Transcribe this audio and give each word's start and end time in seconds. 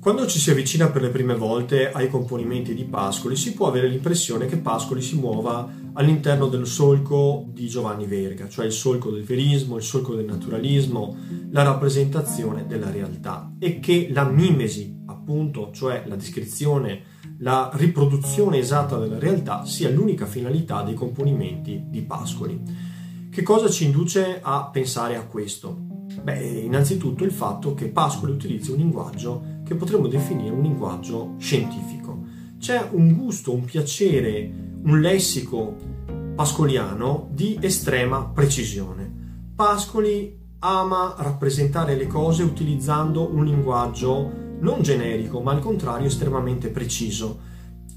Quando 0.00 0.26
ci 0.28 0.38
si 0.38 0.52
avvicina 0.52 0.90
per 0.90 1.02
le 1.02 1.08
prime 1.08 1.34
volte 1.34 1.90
ai 1.90 2.08
componimenti 2.08 2.72
di 2.72 2.84
Pascoli 2.84 3.34
si 3.34 3.52
può 3.52 3.66
avere 3.66 3.88
l'impressione 3.88 4.46
che 4.46 4.56
Pascoli 4.56 5.02
si 5.02 5.16
muova 5.16 5.68
all'interno 5.94 6.46
del 6.46 6.68
solco 6.68 7.44
di 7.48 7.66
Giovanni 7.66 8.06
Verga, 8.06 8.48
cioè 8.48 8.66
il 8.66 8.72
solco 8.72 9.10
del 9.10 9.24
verismo, 9.24 9.76
il 9.76 9.82
solco 9.82 10.14
del 10.14 10.24
naturalismo, 10.24 11.16
la 11.50 11.64
rappresentazione 11.64 12.64
della 12.66 12.92
realtà 12.92 13.52
e 13.58 13.80
che 13.80 14.08
la 14.12 14.22
mimesi, 14.22 15.02
appunto, 15.06 15.70
cioè 15.72 16.04
la 16.06 16.14
descrizione, 16.14 17.02
la 17.40 17.68
riproduzione 17.74 18.58
esatta 18.58 18.98
della 18.98 19.18
realtà 19.18 19.64
sia 19.64 19.90
l'unica 19.90 20.26
finalità 20.26 20.82
dei 20.82 20.94
componimenti 20.94 21.86
di 21.88 22.02
Pascoli. 22.02 22.62
Che 23.28 23.42
cosa 23.42 23.68
ci 23.68 23.86
induce 23.86 24.38
a 24.40 24.68
pensare 24.72 25.16
a 25.16 25.26
questo? 25.26 25.86
Beh, 26.22 26.60
innanzitutto 26.60 27.24
il 27.24 27.30
fatto 27.30 27.74
che 27.74 27.88
Pascoli 27.88 28.32
utilizza 28.32 28.72
un 28.72 28.78
linguaggio 28.78 29.56
che 29.68 29.74
potremmo 29.74 30.08
definire 30.08 30.54
un 30.54 30.62
linguaggio 30.62 31.34
scientifico. 31.38 32.24
C'è 32.58 32.88
un 32.90 33.12
gusto, 33.12 33.52
un 33.52 33.64
piacere, 33.66 34.50
un 34.82 34.98
lessico 34.98 35.76
pascoliano 36.34 37.28
di 37.32 37.58
estrema 37.60 38.24
precisione. 38.24 39.12
Pascoli 39.54 40.36
ama 40.60 41.14
rappresentare 41.18 41.96
le 41.96 42.06
cose 42.06 42.42
utilizzando 42.42 43.28
un 43.30 43.44
linguaggio 43.44 44.32
non 44.60 44.80
generico, 44.80 45.40
ma 45.40 45.52
al 45.52 45.60
contrario 45.60 46.06
estremamente 46.06 46.68
preciso, 46.68 47.38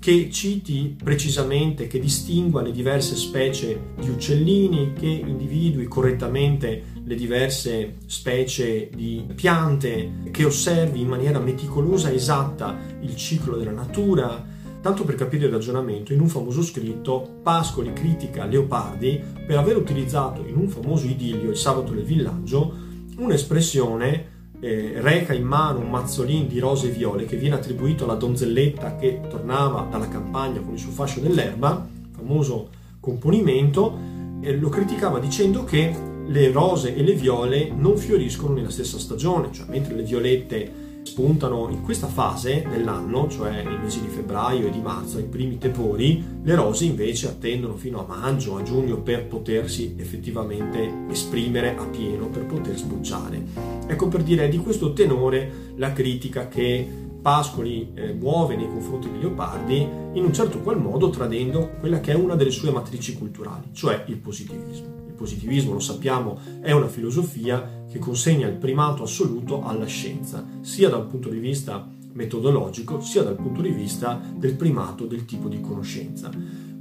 che 0.02 0.32
citi 0.32 0.96
precisamente, 1.02 1.86
che 1.86 2.00
distingua 2.00 2.64
le 2.64 2.72
diverse 2.72 3.16
specie 3.16 3.92
di 4.00 4.10
uccellini, 4.10 4.94
che 4.94 5.06
individui 5.06 5.86
correttamente 5.86 6.86
le 7.04 7.14
diverse 7.14 7.98
specie 8.08 8.90
di 8.92 9.24
piante, 9.36 10.24
che 10.32 10.44
osservi 10.44 11.02
in 11.02 11.08
maniera 11.08 11.38
meticolosa 11.38 12.10
e 12.10 12.16
esatta 12.16 12.76
il 13.02 13.16
ciclo 13.16 13.58
della 13.58 13.74
natura. 13.74 14.44
Tanto 14.82 15.04
per 15.04 15.14
capire 15.14 15.46
il 15.46 15.52
ragionamento, 15.52 16.14
in 16.14 16.20
un 16.20 16.30
famoso 16.30 16.64
scritto 16.64 17.38
Pascoli 17.44 17.94
critica 17.94 18.46
Leopardi 18.46 19.22
per 19.46 19.60
aver 19.60 19.78
utilizzato 19.78 20.44
in 20.48 20.58
un 20.58 20.68
famoso 20.68 21.06
idillio, 21.06 21.52
il 21.52 21.58
sabato 21.58 21.92
del 21.92 22.06
villaggio, 22.06 22.74
un'espressione 23.18 24.40
eh, 24.62 24.94
reca 24.98 25.34
in 25.34 25.44
mano 25.44 25.80
un 25.80 25.90
mazzolin 25.90 26.48
di 26.48 26.60
rose 26.60 26.88
e 26.88 26.92
viole 26.92 27.26
che 27.26 27.36
viene 27.36 27.56
attribuito 27.56 28.04
alla 28.04 28.14
donzelletta 28.14 28.96
che 28.96 29.22
tornava 29.28 29.88
dalla 29.90 30.08
campagna 30.08 30.62
con 30.62 30.74
il 30.74 30.80
suo 30.80 30.92
fascio 30.92 31.20
dell'erba, 31.20 31.88
famoso 32.16 32.70
componimento, 33.00 33.98
e 34.42 34.56
lo 34.56 34.70
criticava 34.70 35.20
dicendo 35.20 35.64
che 35.64 35.94
le 36.28 36.52
rose 36.52 36.96
e 36.96 37.04
le 37.04 37.14
viole 37.14 37.72
non 37.76 37.98
fioriscono 37.98 38.54
nella 38.54 38.70
stessa 38.70 38.98
stagione, 38.98 39.52
cioè 39.52 39.66
mentre 39.68 39.96
le 39.96 40.04
violette 40.04 40.72
spuntano 41.04 41.70
in 41.70 41.82
questa 41.82 42.08
fase 42.08 42.66
dell'anno, 42.70 43.28
cioè 43.28 43.64
nei 43.64 43.78
mesi 43.78 44.02
di 44.02 44.08
febbraio 44.08 44.68
e 44.68 44.72
di 44.72 44.80
marzo, 44.80 45.18
ai 45.18 45.24
primi 45.24 45.58
tepori, 45.58 46.24
le 46.44 46.56
rose 46.56 46.86
invece 46.86 47.28
attendono 47.28 47.76
fino 47.76 48.00
a 48.00 48.06
maggio, 48.08 48.58
a 48.58 48.64
giugno 48.64 48.98
per 48.98 49.26
potersi 49.26 49.96
effettivamente 49.98 51.06
esprimere 51.10 51.76
a 51.78 51.86
pieno, 51.86 52.28
per 52.28 52.46
poter 52.46 52.78
sbucciare. 52.78 53.44
Ecco 53.88 54.08
per 54.08 54.24
dire 54.24 54.48
di 54.50 54.58
questo 54.58 54.94
tenore 54.94 55.74
la 55.76 55.92
critica 55.94 56.48
che 56.48 57.10
Pascoli 57.22 57.92
eh, 57.94 58.14
muove 58.14 58.56
nei 58.56 58.68
confronti 58.68 59.12
di 59.12 59.20
Leopardi 59.20 59.88
in 60.14 60.24
un 60.24 60.34
certo 60.34 60.60
qual 60.60 60.80
modo 60.80 61.12
tradendo 61.12 61.70
quella 61.80 62.00
che 62.00 62.14
è 62.14 62.16
una 62.16 62.36
delle 62.36 62.50
sue 62.50 62.72
matrici 62.72 63.14
culturali, 63.14 63.66
cioè 63.74 64.06
il 64.08 64.18
positivismo 64.18 65.01
positivismo, 65.22 65.74
lo 65.74 65.80
sappiamo, 65.80 66.40
è 66.62 66.72
una 66.72 66.88
filosofia 66.88 67.84
che 67.88 68.00
consegna 68.00 68.48
il 68.48 68.56
primato 68.56 69.04
assoluto 69.04 69.64
alla 69.64 69.86
scienza, 69.86 70.44
sia 70.62 70.90
dal 70.90 71.06
punto 71.06 71.30
di 71.30 71.38
vista 71.38 71.88
metodologico, 72.14 73.02
sia 73.02 73.22
dal 73.22 73.36
punto 73.36 73.62
di 73.62 73.70
vista 73.70 74.20
del 74.36 74.56
primato 74.56 75.06
del 75.06 75.26
tipo 75.26 75.48
di 75.48 75.62
conoscenza. 75.62 76.32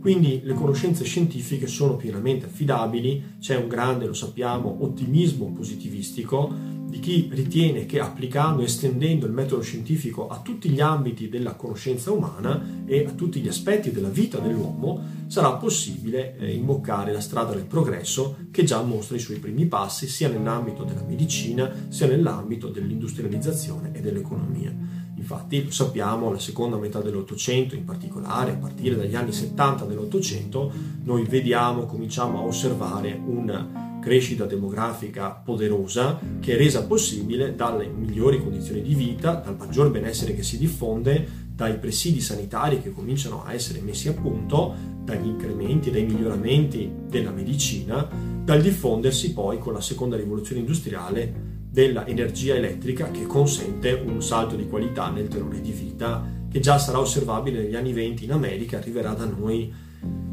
Quindi 0.00 0.40
le 0.42 0.54
conoscenze 0.54 1.04
scientifiche 1.04 1.66
sono 1.66 1.96
pienamente 1.96 2.46
affidabili, 2.46 3.36
c'è 3.38 3.56
un 3.56 3.68
grande, 3.68 4.06
lo 4.06 4.14
sappiamo, 4.14 4.78
ottimismo 4.80 5.52
positivistico 5.52 6.78
di 6.90 6.98
chi 6.98 7.28
ritiene 7.30 7.86
che 7.86 8.00
applicando 8.00 8.62
e 8.62 8.64
estendendo 8.64 9.24
il 9.26 9.32
metodo 9.32 9.62
scientifico 9.62 10.28
a 10.28 10.40
tutti 10.40 10.68
gli 10.70 10.80
ambiti 10.80 11.28
della 11.28 11.54
conoscenza 11.54 12.10
umana 12.10 12.82
e 12.84 13.04
a 13.06 13.12
tutti 13.12 13.40
gli 13.40 13.46
aspetti 13.46 13.92
della 13.92 14.08
vita 14.08 14.38
dell'uomo 14.38 15.00
sarà 15.28 15.52
possibile 15.52 16.36
eh, 16.38 16.52
imboccare 16.52 17.12
la 17.12 17.20
strada 17.20 17.52
del 17.52 17.66
progresso 17.66 18.48
che 18.50 18.64
già 18.64 18.82
mostra 18.82 19.16
i 19.16 19.20
suoi 19.20 19.38
primi 19.38 19.66
passi 19.66 20.08
sia 20.08 20.28
nell'ambito 20.28 20.82
della 20.82 21.04
medicina 21.06 21.70
sia 21.88 22.08
nell'ambito 22.08 22.68
dell'industrializzazione 22.68 23.92
e 23.92 24.00
dell'economia. 24.00 24.74
Infatti, 25.20 25.70
sappiamo, 25.70 26.32
la 26.32 26.38
seconda 26.38 26.78
metà 26.78 27.02
dell'Ottocento, 27.02 27.74
in 27.74 27.84
particolare 27.84 28.52
a 28.52 28.56
partire 28.56 28.96
dagli 28.96 29.14
anni 29.14 29.32
70 29.32 29.84
dell'Ottocento, 29.84 30.72
noi 31.04 31.24
vediamo, 31.24 31.84
cominciamo 31.84 32.38
a 32.38 32.44
osservare 32.44 33.20
un 33.22 33.98
crescita 34.00 34.46
demografica 34.46 35.28
poderosa 35.28 36.18
che 36.40 36.54
è 36.54 36.56
resa 36.56 36.86
possibile 36.86 37.54
dalle 37.54 37.86
migliori 37.86 38.40
condizioni 38.40 38.80
di 38.80 38.94
vita, 38.94 39.34
dal 39.34 39.58
maggior 39.58 39.90
benessere 39.90 40.34
che 40.34 40.42
si 40.42 40.56
diffonde, 40.56 41.48
dai 41.54 41.76
presidi 41.76 42.22
sanitari 42.22 42.80
che 42.80 42.90
cominciano 42.90 43.44
a 43.44 43.52
essere 43.52 43.82
messi 43.82 44.08
a 44.08 44.14
punto, 44.14 44.74
dagli 45.04 45.26
incrementi, 45.26 45.90
dai 45.90 46.06
miglioramenti 46.06 46.90
della 47.06 47.30
medicina, 47.30 48.08
dal 48.42 48.62
diffondersi 48.62 49.34
poi 49.34 49.58
con 49.58 49.74
la 49.74 49.82
seconda 49.82 50.16
rivoluzione 50.16 50.60
industriale 50.60 51.49
dell'energia 51.70 52.54
elettrica 52.54 53.10
che 53.10 53.26
consente 53.26 53.92
un 53.92 54.22
salto 54.22 54.56
di 54.56 54.66
qualità 54.66 55.08
nel 55.10 55.28
tenore 55.28 55.60
di 55.60 55.70
vita 55.70 56.38
che 56.50 56.58
già 56.58 56.78
sarà 56.78 56.98
osservabile 56.98 57.62
negli 57.62 57.76
anni 57.76 57.92
20 57.92 58.24
in 58.24 58.32
America 58.32 58.78
arriverà 58.78 59.12
da 59.12 59.24
noi 59.24 59.72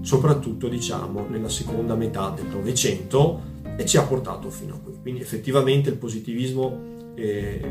soprattutto 0.01 0.67
diciamo 0.67 1.27
nella 1.29 1.49
seconda 1.49 1.95
metà 1.95 2.33
del 2.35 2.47
Novecento 2.47 3.55
e 3.77 3.85
ci 3.85 3.97
ha 3.97 4.03
portato 4.03 4.49
fino 4.49 4.75
a 4.75 4.79
qui. 4.79 4.93
Quindi 4.99 5.21
effettivamente 5.21 5.89
il 5.89 5.97
positivismo 5.97 7.13
eh, 7.13 7.61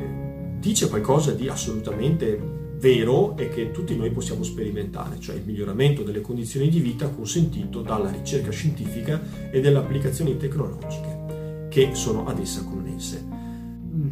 dice 0.60 0.88
qualcosa 0.88 1.32
di 1.32 1.48
assolutamente 1.48 2.38
vero 2.78 3.36
e 3.36 3.48
che 3.48 3.72
tutti 3.72 3.96
noi 3.96 4.10
possiamo 4.10 4.44
sperimentare, 4.44 5.18
cioè 5.18 5.34
il 5.34 5.42
miglioramento 5.44 6.02
delle 6.02 6.20
condizioni 6.20 6.68
di 6.68 6.78
vita 6.78 7.08
consentito 7.08 7.80
dalla 7.80 8.10
ricerca 8.10 8.50
scientifica 8.50 9.20
e 9.50 9.60
delle 9.60 9.78
applicazioni 9.78 10.36
tecnologiche 10.36 11.68
che 11.68 11.90
sono 11.94 12.26
ad 12.26 12.38
essa 12.38 12.62
connesse. 12.62 13.35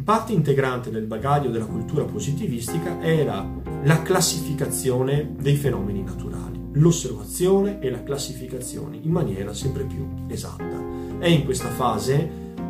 Parte 0.03 0.33
integrante 0.33 0.89
del 0.89 1.05
bagaglio 1.05 1.51
della 1.51 1.65
cultura 1.65 2.05
positivistica 2.05 3.03
era 3.03 3.47
la 3.83 4.01
classificazione 4.01 5.35
dei 5.39 5.55
fenomeni 5.55 6.01
naturali, 6.01 6.59
l'osservazione 6.73 7.79
e 7.81 7.91
la 7.91 8.01
classificazione 8.01 8.97
in 8.99 9.11
maniera 9.11 9.53
sempre 9.53 9.83
più 9.83 10.07
esatta. 10.27 10.81
È 11.19 11.27
in 11.27 11.43
questa 11.45 11.69
fase 11.69 12.27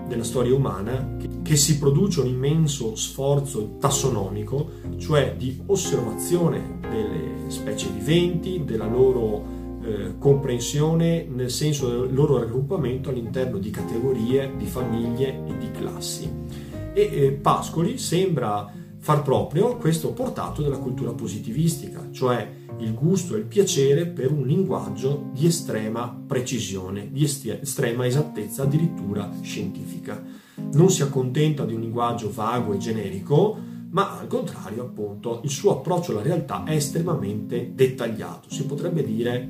della 0.09 0.25
storia 0.25 0.54
umana 0.54 1.16
che, 1.42 1.56
si 1.56 1.80
produce 1.80 2.20
un 2.20 2.28
immenso 2.28 2.98
sforzo 2.98 3.78
tassonomico, 3.80 4.72
cioè 4.98 5.36
di 5.38 5.62
osservazione 5.68 6.80
delle 6.81 7.50
specie 7.50 7.88
viventi, 7.92 8.64
della 8.66 8.88
loro 8.88 9.44
eh, 9.84 10.18
comprensione 10.20 11.25
nel 11.30 11.50
senso 11.50 11.88
del 11.88 12.14
loro 12.14 12.40
raggruppamento 12.40 13.09
all'interno 13.09 13.58
di 13.58 13.70
categorie, 13.70 14.52
di 14.58 14.66
famiglie 14.66 15.46
e 15.48 15.58
di 15.58 15.72
classi. 15.72 16.65
E 16.95 17.09
eh, 17.11 17.31
Pascoli 17.33 17.97
sembra 17.97 18.72
far 19.00 19.22
proprio 19.22 19.75
questo 19.75 20.13
portato 20.13 20.61
della 20.61 20.78
cultura 20.78 21.11
positivistica, 21.11 22.07
cioè 22.11 22.50
il 22.78 22.94
gusto 22.94 23.35
e 23.35 23.39
il 23.39 23.45
piacere 23.45 24.07
per 24.07 24.31
un 24.31 24.47
linguaggio 24.47 25.29
di 25.33 25.45
estrema 25.45 26.17
precisione, 26.25 27.12
di 27.12 27.25
estrema 27.25 28.07
esattezza, 28.07 28.63
addirittura 28.63 29.30
scientifica. 29.42 30.24
Non 30.71 30.89
si 30.89 31.01
accontenta 31.01 31.65
di 31.65 31.74
un 31.74 31.81
linguaggio 31.81 32.31
vago 32.33 32.71
e 32.71 32.77
generico, 32.77 33.57
ma 33.89 34.18
al 34.18 34.27
contrario, 34.27 34.83
appunto, 34.83 35.41
il 35.44 35.50
suo 35.50 35.71
approccio 35.71 36.12
alla 36.12 36.21
realtà 36.21 36.63
è 36.63 36.75
estremamente 36.75 37.74
dettagliato, 37.75 38.50
si 38.50 38.65
potrebbe 38.65 39.03
dire 39.03 39.48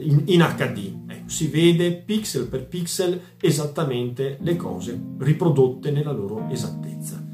in, 0.00 0.22
in 0.26 0.40
HD. 0.40 0.94
Ecco, 1.06 1.28
si 1.28 1.48
vede 1.48 1.92
pixel 1.92 2.46
per 2.46 2.66
pixel 2.66 3.20
esattamente 3.40 4.38
le 4.40 4.56
cose 4.56 4.98
riprodotte 5.18 5.90
nella 5.90 6.12
loro 6.12 6.48
esattezza. 6.48 7.26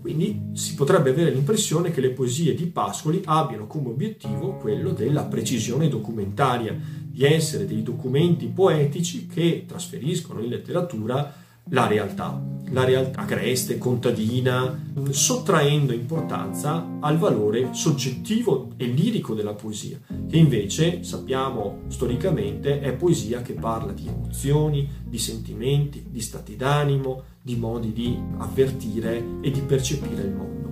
Quindi 0.00 0.50
si 0.54 0.74
potrebbe 0.74 1.10
avere 1.10 1.30
l'impressione 1.30 1.90
che 1.90 2.00
le 2.00 2.10
poesie 2.10 2.54
di 2.54 2.64
Pascoli 2.66 3.20
abbiano 3.24 3.66
come 3.66 3.88
obiettivo 3.88 4.56
quello 4.56 4.92
della 4.92 5.24
precisione 5.24 5.88
documentaria, 5.88 6.74
di 7.18 7.24
essere 7.24 7.66
dei 7.66 7.82
documenti 7.82 8.46
poetici 8.46 9.26
che 9.26 9.64
trasferiscono 9.66 10.40
in 10.40 10.48
letteratura 10.48 11.46
la 11.70 11.86
realtà, 11.86 12.42
la 12.70 12.84
realtà 12.84 13.20
agreste, 13.20 13.78
contadina, 13.78 14.92
sottraendo 15.10 15.92
importanza 15.92 16.98
al 17.00 17.18
valore 17.18 17.70
soggettivo 17.72 18.72
e 18.76 18.86
lirico 18.86 19.34
della 19.34 19.54
poesia, 19.54 19.98
che 20.28 20.36
invece 20.36 21.02
sappiamo 21.02 21.82
storicamente 21.88 22.80
è 22.80 22.94
poesia 22.94 23.42
che 23.42 23.54
parla 23.54 23.92
di 23.92 24.06
emozioni, 24.06 24.88
di 25.04 25.18
sentimenti, 25.18 26.06
di 26.10 26.20
stati 26.20 26.56
d'animo, 26.56 27.22
di 27.40 27.56
modi 27.56 27.92
di 27.92 28.18
avvertire 28.38 29.24
e 29.40 29.50
di 29.50 29.60
percepire 29.60 30.22
il 30.22 30.32
mondo. 30.32 30.70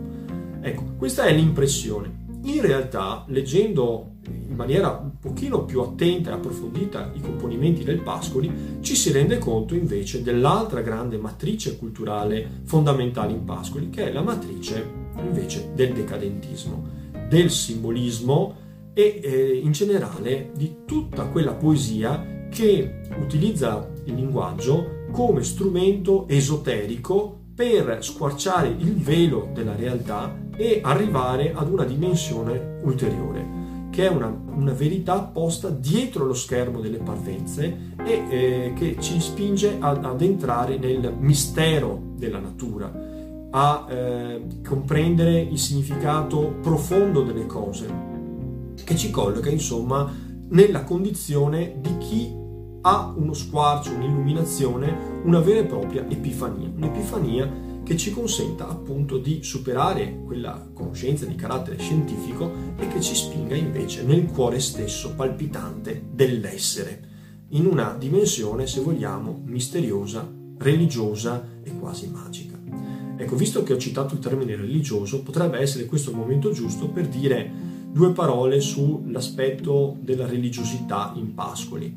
Ecco, 0.61 0.95
questa 0.97 1.25
è 1.25 1.35
l'impressione. 1.35 2.26
In 2.47 2.61
realtà, 2.61 3.25
leggendo 3.27 4.13
in 4.29 4.55
maniera 4.55 4.91
un 4.91 5.19
pochino 5.19 5.65
più 5.65 5.81
attenta 5.81 6.31
e 6.31 6.35
approfondita 6.35 7.11
i 7.15 7.21
componimenti 7.21 7.83
del 7.83 8.01
Pascoli, 8.01 8.79
ci 8.83 8.95
si 8.95 9.11
rende 9.11 9.39
conto 9.39 9.75
invece 9.75 10.23
dell'altra 10.23 10.81
grande 10.81 11.17
matrice 11.17 11.77
culturale 11.77 12.63
fondamentale 12.63 13.33
in 13.33 13.45
Pascoli, 13.45 13.91
che 13.91 14.09
è 14.09 14.13
la 14.13 14.23
matrice 14.23 14.85
invece 15.19 15.71
del 15.75 15.93
decadentismo, 15.93 16.85
del 17.29 17.51
simbolismo 17.51 18.55
e 18.95 19.21
eh, 19.23 19.61
in 19.63 19.73
generale 19.73 20.53
di 20.55 20.77
tutta 20.85 21.27
quella 21.27 21.53
poesia 21.53 22.47
che 22.49 23.01
utilizza 23.21 23.91
il 24.05 24.15
linguaggio 24.15 25.05
come 25.11 25.43
strumento 25.43 26.29
esoterico 26.29 27.41
per 27.57 28.05
squarciare 28.05 28.69
il 28.69 28.95
velo 28.95 29.51
della 29.53 29.75
realtà 29.75 30.33
e 30.57 30.81
arrivare 30.83 31.53
ad 31.55 31.71
una 31.71 31.85
dimensione 31.85 32.81
ulteriore, 32.83 33.89
che 33.91 34.07
è 34.07 34.09
una, 34.09 34.35
una 34.55 34.73
verità 34.73 35.21
posta 35.21 35.69
dietro 35.69 36.25
lo 36.25 36.35
schermo 36.35 36.81
delle 36.81 36.99
parvenze 36.99 37.95
e 38.05 38.23
eh, 38.29 38.73
che 38.75 38.97
ci 39.01 39.21
spinge 39.21 39.77
ad, 39.79 40.05
ad, 40.05 40.23
entrare 40.23 40.79
nel 40.79 41.15
mistero 41.19 42.01
della 42.17 42.39
natura, 42.39 42.93
a 43.51 43.87
eh, 43.89 44.47
comprendere 44.67 45.41
il 45.41 45.59
significato 45.59 46.57
profondo 46.61 47.23
delle 47.23 47.47
cose, 47.47 48.15
che 48.83 48.97
ci 48.97 49.11
colloca 49.11 49.51
insomma 49.51 50.13
nella 50.49 50.85
condizione 50.85 51.77
di 51.81 51.97
chi 51.99 52.45
ha 52.83 53.13
uno 53.17 53.33
squarcio, 53.33 53.93
un'illuminazione, 53.93 55.21
una 55.25 55.41
vera 55.41 55.61
e 55.61 55.65
propria 55.65 56.07
epifania, 56.09 56.71
un'epifania 56.73 57.66
che 57.87 57.97
ci 57.97 58.11
consenta 58.11 58.69
appunto 58.69 59.17
di 59.17 59.45
superare 59.45 60.19
quella 60.25 60.69
conoscenza 60.75 61.25
di 61.25 61.37
carattere 61.37 61.79
scientifico 61.79 62.51
e 62.77 62.89
che 62.89 63.01
ci 63.01 63.15
spinga 63.15 63.55
invece 63.55 64.03
nel 64.03 64.27
cuore 64.27 64.59
stesso 64.59 65.15
palpitante 65.15 66.03
dell'essere, 66.11 67.01
in 67.51 67.65
una 67.65 67.95
dimensione, 67.97 68.67
se 68.67 68.81
vogliamo, 68.81 69.41
misteriosa, 69.45 70.29
religiosa 70.59 71.49
e 71.63 71.79
quasi 71.79 72.09
magica. 72.09 72.59
Ecco, 73.17 73.37
visto 73.37 73.63
che 73.63 73.73
ho 73.73 73.79
citato 73.79 74.15
il 74.15 74.21
termine 74.21 74.57
religioso, 74.57 75.23
potrebbe 75.23 75.59
essere 75.59 75.87
questo 75.87 76.11
il 76.11 76.17
momento 76.17 76.51
giusto 76.51 76.89
per 76.89 77.07
dire 77.07 77.49
due 77.93 78.11
parole 78.11 78.61
sull'aspetto 78.61 79.97
della 80.01 80.27
religiosità 80.27 81.13
in 81.15 81.35
Pascoli. 81.35 81.97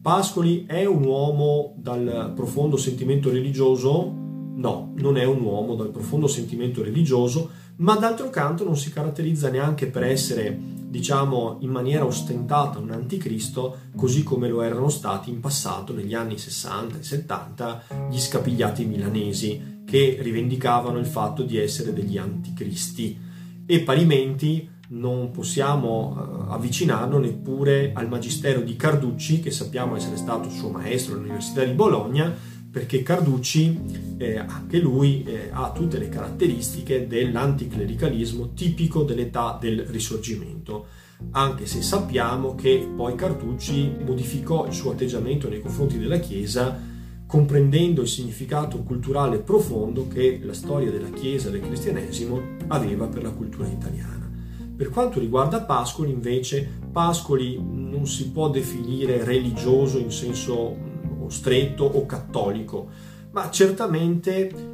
Pascoli 0.00 0.64
è 0.64 0.84
un 0.84 1.02
uomo 1.02 1.74
dal 1.76 2.30
profondo 2.36 2.76
sentimento 2.76 3.30
religioso? 3.30 4.22
No, 4.56 4.92
non 4.96 5.16
è 5.16 5.24
un 5.24 5.40
uomo 5.40 5.74
dal 5.74 5.90
profondo 5.90 6.26
sentimento 6.26 6.82
religioso, 6.82 7.50
ma 7.76 7.96
d'altro 7.96 8.30
canto 8.30 8.64
non 8.64 8.76
si 8.76 8.92
caratterizza 8.92 9.50
neanche 9.50 9.86
per 9.86 10.04
essere, 10.04 10.56
diciamo, 10.56 11.58
in 11.60 11.70
maniera 11.70 12.04
ostentata 12.04 12.78
un 12.78 12.90
anticristo, 12.90 13.78
così 13.96 14.22
come 14.22 14.48
lo 14.48 14.62
erano 14.62 14.88
stati 14.88 15.30
in 15.30 15.40
passato, 15.40 15.92
negli 15.92 16.14
anni 16.14 16.38
60 16.38 16.98
e 16.98 17.02
70, 17.02 17.82
gli 18.10 18.18
scapigliati 18.18 18.84
milanesi, 18.84 19.82
che 19.84 20.18
rivendicavano 20.20 20.98
il 20.98 21.06
fatto 21.06 21.42
di 21.42 21.58
essere 21.58 21.92
degli 21.92 22.16
anticristi. 22.16 23.18
E 23.66 23.80
parimenti 23.80 24.70
non 24.88 25.30
possiamo 25.30 26.10
uh, 26.10 26.52
avvicinarlo 26.52 27.18
neppure 27.18 27.92
al 27.94 28.08
magistero 28.08 28.60
di 28.60 28.76
Carducci, 28.76 29.40
che 29.40 29.50
sappiamo 29.50 29.96
essere 29.96 30.16
stato 30.16 30.48
suo 30.48 30.70
maestro 30.70 31.14
all'Università 31.14 31.64
di 31.64 31.72
Bologna, 31.72 32.32
perché 32.74 33.04
Carducci, 33.04 34.16
eh, 34.16 34.36
anche 34.36 34.80
lui, 34.80 35.22
eh, 35.22 35.48
ha 35.52 35.70
tutte 35.70 35.96
le 35.96 36.08
caratteristiche 36.08 37.06
dell'anticlericalismo 37.06 38.52
tipico 38.52 39.04
dell'età 39.04 39.56
del 39.60 39.82
risorgimento, 39.82 40.86
anche 41.30 41.66
se 41.66 41.82
sappiamo 41.82 42.56
che 42.56 42.84
poi 42.96 43.14
Carducci 43.14 43.98
modificò 44.04 44.66
il 44.66 44.72
suo 44.72 44.90
atteggiamento 44.90 45.48
nei 45.48 45.60
confronti 45.60 46.00
della 46.00 46.18
Chiesa 46.18 46.76
comprendendo 47.24 48.02
il 48.02 48.08
significato 48.08 48.82
culturale 48.82 49.38
profondo 49.38 50.08
che 50.08 50.40
la 50.42 50.52
storia 50.52 50.90
della 50.90 51.10
Chiesa 51.10 51.50
e 51.50 51.52
del 51.52 51.60
cristianesimo 51.60 52.40
aveva 52.66 53.06
per 53.06 53.22
la 53.22 53.30
cultura 53.30 53.68
italiana. 53.68 54.28
Per 54.76 54.88
quanto 54.88 55.20
riguarda 55.20 55.62
Pascoli, 55.62 56.10
invece, 56.10 56.68
Pascoli 56.90 57.56
non 57.56 58.08
si 58.08 58.30
può 58.30 58.50
definire 58.50 59.22
religioso 59.22 59.98
in 59.98 60.10
senso 60.10 60.93
stretto 61.28 61.84
o 61.84 62.06
cattolico, 62.06 62.88
ma 63.30 63.50
certamente 63.50 64.72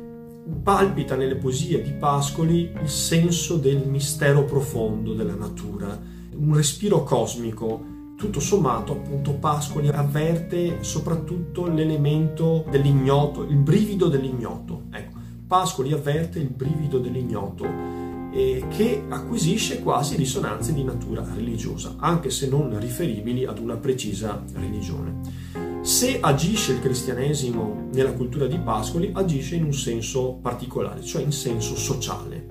palpita 0.63 1.17
nelle 1.17 1.37
poesie 1.37 1.83
di 1.83 1.93
Pascoli 1.93 2.73
il 2.81 2.89
senso 2.89 3.57
del 3.57 3.87
mistero 3.87 4.45
profondo 4.45 5.15
della 5.15 5.35
natura, 5.35 5.99
un 6.35 6.55
respiro 6.55 7.03
cosmico. 7.05 7.99
Tutto 8.17 8.41
sommato, 8.41 8.93
appunto, 8.93 9.33
Pascoli 9.33 9.89
avverte 9.89 10.83
soprattutto 10.83 11.67
l'elemento 11.67 12.67
dell'ignoto, 12.71 13.45
il 13.45 13.57
brivido 13.57 14.09
dell'ignoto. 14.09 14.83
Ecco, 14.91 15.19
Pascoli 15.47 15.93
avverte 15.93 16.39
il 16.39 16.51
brivido 16.51 16.99
dell'ignoto 16.99 17.65
eh, 18.33 18.65
che 18.69 19.05
acquisisce 19.09 19.81
quasi 19.81 20.17
risonanze 20.17 20.75
di 20.75 20.85
natura 20.85 21.27
religiosa, 21.35 21.95
anche 21.99 22.29
se 22.29 22.47
non 22.47 22.79
riferibili 22.79 23.47
ad 23.47 23.59
una 23.59 23.77
precisa 23.77 24.43
religione. 24.53 25.70
Se 25.83 26.19
agisce 26.21 26.73
il 26.73 26.81
cristianesimo 26.81 27.89
nella 27.95 28.13
cultura 28.13 28.47
di 28.47 28.59
Pascoli, 28.59 29.11
agisce 29.15 29.57
in 29.57 29.65
un 29.65 29.73
senso 29.73 30.35
particolare, 30.35 31.03
cioè 31.03 31.23
in 31.23 31.33
senso 31.33 31.75
sociale. 31.75 32.47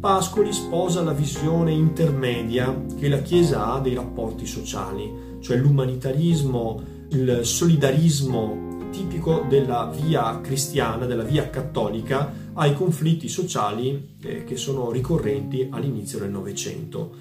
Pascoli 0.00 0.52
sposa 0.52 1.02
la 1.02 1.12
visione 1.12 1.70
intermedia 1.70 2.84
che 2.98 3.08
la 3.08 3.22
Chiesa 3.22 3.72
ha 3.72 3.78
dei 3.78 3.94
rapporti 3.94 4.46
sociali, 4.46 5.38
cioè 5.40 5.56
l'umanitarismo, 5.56 6.82
il 7.10 7.40
solidarismo 7.44 8.88
tipico 8.90 9.44
della 9.48 9.88
via 9.88 10.40
cristiana, 10.40 11.06
della 11.06 11.22
via 11.22 11.48
cattolica, 11.48 12.32
ai 12.52 12.74
conflitti 12.74 13.28
sociali 13.28 14.16
eh, 14.22 14.42
che 14.42 14.56
sono 14.56 14.90
ricorrenti 14.90 15.68
all'inizio 15.70 16.18
del 16.18 16.30
Novecento. 16.30 17.14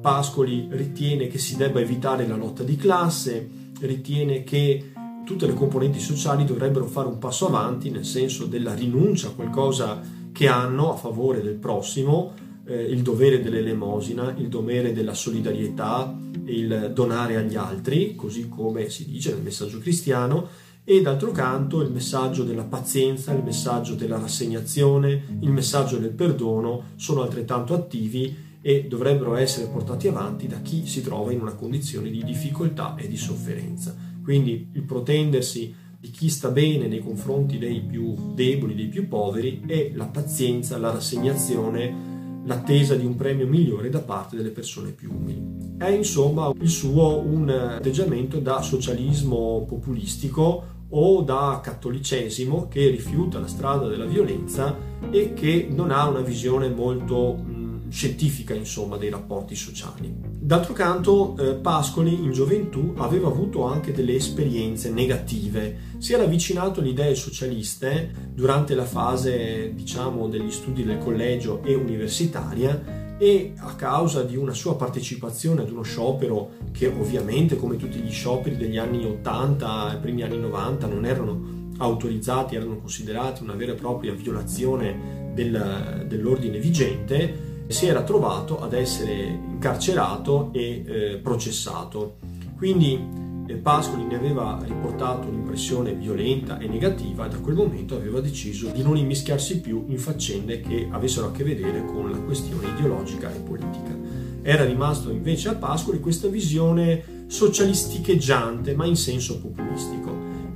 Pascoli 0.00 0.68
ritiene 0.70 1.28
che 1.28 1.38
si 1.38 1.56
debba 1.56 1.80
evitare 1.80 2.26
la 2.26 2.36
lotta 2.36 2.62
di 2.62 2.76
classe, 2.76 3.66
ritiene 3.80 4.44
che 4.44 4.92
tutte 5.24 5.46
le 5.46 5.54
componenti 5.54 6.00
sociali 6.00 6.44
dovrebbero 6.44 6.86
fare 6.86 7.08
un 7.08 7.18
passo 7.18 7.46
avanti 7.46 7.90
nel 7.90 8.04
senso 8.04 8.46
della 8.46 8.74
rinuncia 8.74 9.28
a 9.28 9.32
qualcosa 9.32 10.00
che 10.32 10.48
hanno 10.48 10.92
a 10.92 10.96
favore 10.96 11.42
del 11.42 11.56
prossimo, 11.56 12.32
eh, 12.64 12.82
il 12.82 13.02
dovere 13.02 13.42
dell'elemosina, 13.42 14.34
il 14.38 14.48
dovere 14.48 14.92
della 14.92 15.14
solidarietà, 15.14 16.16
il 16.44 16.92
donare 16.94 17.36
agli 17.36 17.56
altri, 17.56 18.14
così 18.14 18.48
come 18.48 18.88
si 18.88 19.04
dice 19.04 19.32
nel 19.32 19.42
messaggio 19.42 19.78
cristiano, 19.78 20.48
e 20.84 21.02
d'altro 21.02 21.32
canto 21.32 21.82
il 21.82 21.90
messaggio 21.90 22.44
della 22.44 22.64
pazienza, 22.64 23.32
il 23.34 23.42
messaggio 23.44 23.94
della 23.94 24.18
rassegnazione, 24.18 25.36
il 25.40 25.50
messaggio 25.50 25.98
del 25.98 26.12
perdono 26.12 26.84
sono 26.96 27.20
altrettanto 27.20 27.74
attivi 27.74 28.34
e 28.60 28.86
dovrebbero 28.88 29.36
essere 29.36 29.68
portati 29.68 30.08
avanti 30.08 30.46
da 30.46 30.60
chi 30.60 30.86
si 30.86 31.02
trova 31.02 31.32
in 31.32 31.40
una 31.40 31.54
condizione 31.54 32.10
di 32.10 32.22
difficoltà 32.24 32.94
e 32.96 33.08
di 33.08 33.16
sofferenza. 33.16 33.94
Quindi 34.22 34.70
il 34.72 34.82
protendersi 34.82 35.74
di 36.00 36.10
chi 36.10 36.28
sta 36.28 36.50
bene 36.50 36.86
nei 36.86 37.00
confronti 37.00 37.58
dei 37.58 37.80
più 37.80 38.34
deboli, 38.34 38.74
dei 38.74 38.88
più 38.88 39.08
poveri, 39.08 39.62
e 39.66 39.92
la 39.94 40.06
pazienza, 40.06 40.78
la 40.78 40.92
rassegnazione, 40.92 42.42
l'attesa 42.44 42.94
di 42.94 43.04
un 43.04 43.16
premio 43.16 43.46
migliore 43.46 43.90
da 43.90 44.00
parte 44.00 44.36
delle 44.36 44.50
persone 44.50 44.90
più 44.90 45.12
umili. 45.12 45.76
È 45.76 45.88
insomma 45.88 46.52
il 46.60 46.68
suo 46.68 47.18
un 47.18 47.48
atteggiamento 47.48 48.38
da 48.38 48.62
socialismo 48.62 49.64
populistico 49.66 50.76
o 50.90 51.22
da 51.22 51.60
cattolicesimo 51.62 52.68
che 52.68 52.88
rifiuta 52.88 53.38
la 53.38 53.46
strada 53.46 53.88
della 53.88 54.06
violenza 54.06 54.76
e 55.10 55.34
che 55.34 55.68
non 55.70 55.90
ha 55.90 56.08
una 56.08 56.20
visione 56.20 56.68
molto 56.68 57.57
scientifica 57.90 58.54
insomma 58.54 58.96
dei 58.96 59.10
rapporti 59.10 59.54
sociali. 59.54 60.14
D'altro 60.20 60.72
canto 60.72 61.36
eh, 61.36 61.54
Pascoli 61.54 62.14
in 62.14 62.32
gioventù 62.32 62.94
aveva 62.96 63.28
avuto 63.28 63.64
anche 63.64 63.92
delle 63.92 64.14
esperienze 64.14 64.90
negative, 64.90 65.96
si 65.98 66.12
era 66.12 66.24
avvicinato 66.24 66.80
alle 66.80 66.90
idee 66.90 67.14
socialiste 67.14 68.30
durante 68.34 68.74
la 68.74 68.84
fase 68.84 69.72
diciamo 69.74 70.28
degli 70.28 70.50
studi 70.50 70.84
del 70.84 70.98
collegio 70.98 71.62
e 71.64 71.74
universitaria 71.74 73.16
e 73.18 73.52
a 73.56 73.74
causa 73.74 74.22
di 74.22 74.36
una 74.36 74.54
sua 74.54 74.76
partecipazione 74.76 75.62
ad 75.62 75.70
uno 75.70 75.82
sciopero 75.82 76.50
che 76.70 76.86
ovviamente 76.86 77.56
come 77.56 77.76
tutti 77.76 77.98
gli 77.98 78.12
scioperi 78.12 78.56
degli 78.56 78.78
anni 78.78 79.04
80 79.04 79.94
e 79.94 79.96
primi 79.96 80.22
anni 80.22 80.38
90 80.38 80.86
non 80.86 81.04
erano 81.04 81.56
autorizzati, 81.78 82.54
erano 82.54 82.78
considerati 82.78 83.42
una 83.42 83.54
vera 83.54 83.72
e 83.72 83.76
propria 83.76 84.12
violazione 84.12 85.30
del, 85.34 86.04
dell'ordine 86.08 86.58
vigente, 86.58 87.47
si 87.68 87.86
era 87.86 88.02
trovato 88.02 88.60
ad 88.60 88.72
essere 88.72 89.14
incarcerato 89.14 90.50
e 90.52 90.84
eh, 90.86 91.16
processato. 91.18 92.16
Quindi 92.56 93.26
Pascoli 93.56 94.04
ne 94.04 94.16
aveva 94.16 94.58
riportato 94.62 95.28
un'impressione 95.28 95.94
violenta 95.94 96.58
e 96.58 96.66
negativa 96.68 97.26
e 97.26 97.28
da 97.30 97.38
quel 97.38 97.54
momento 97.54 97.96
aveva 97.96 98.20
deciso 98.20 98.68
di 98.70 98.82
non 98.82 98.96
immischiarsi 98.96 99.60
più 99.60 99.84
in 99.88 99.98
faccende 99.98 100.60
che 100.60 100.88
avessero 100.90 101.26
a 101.26 101.32
che 101.32 101.44
vedere 101.44 101.84
con 101.84 102.10
la 102.10 102.18
questione 102.18 102.68
ideologica 102.76 103.32
e 103.32 103.38
politica. 103.38 103.96
Era 104.42 104.64
rimasto 104.64 105.10
invece 105.10 105.48
a 105.48 105.54
Pascoli 105.54 106.00
questa 106.00 106.28
visione 106.28 107.24
socialisticheggiante 107.26 108.74
ma 108.74 108.86
in 108.86 108.96
senso 108.96 109.38
populistico 109.40 110.07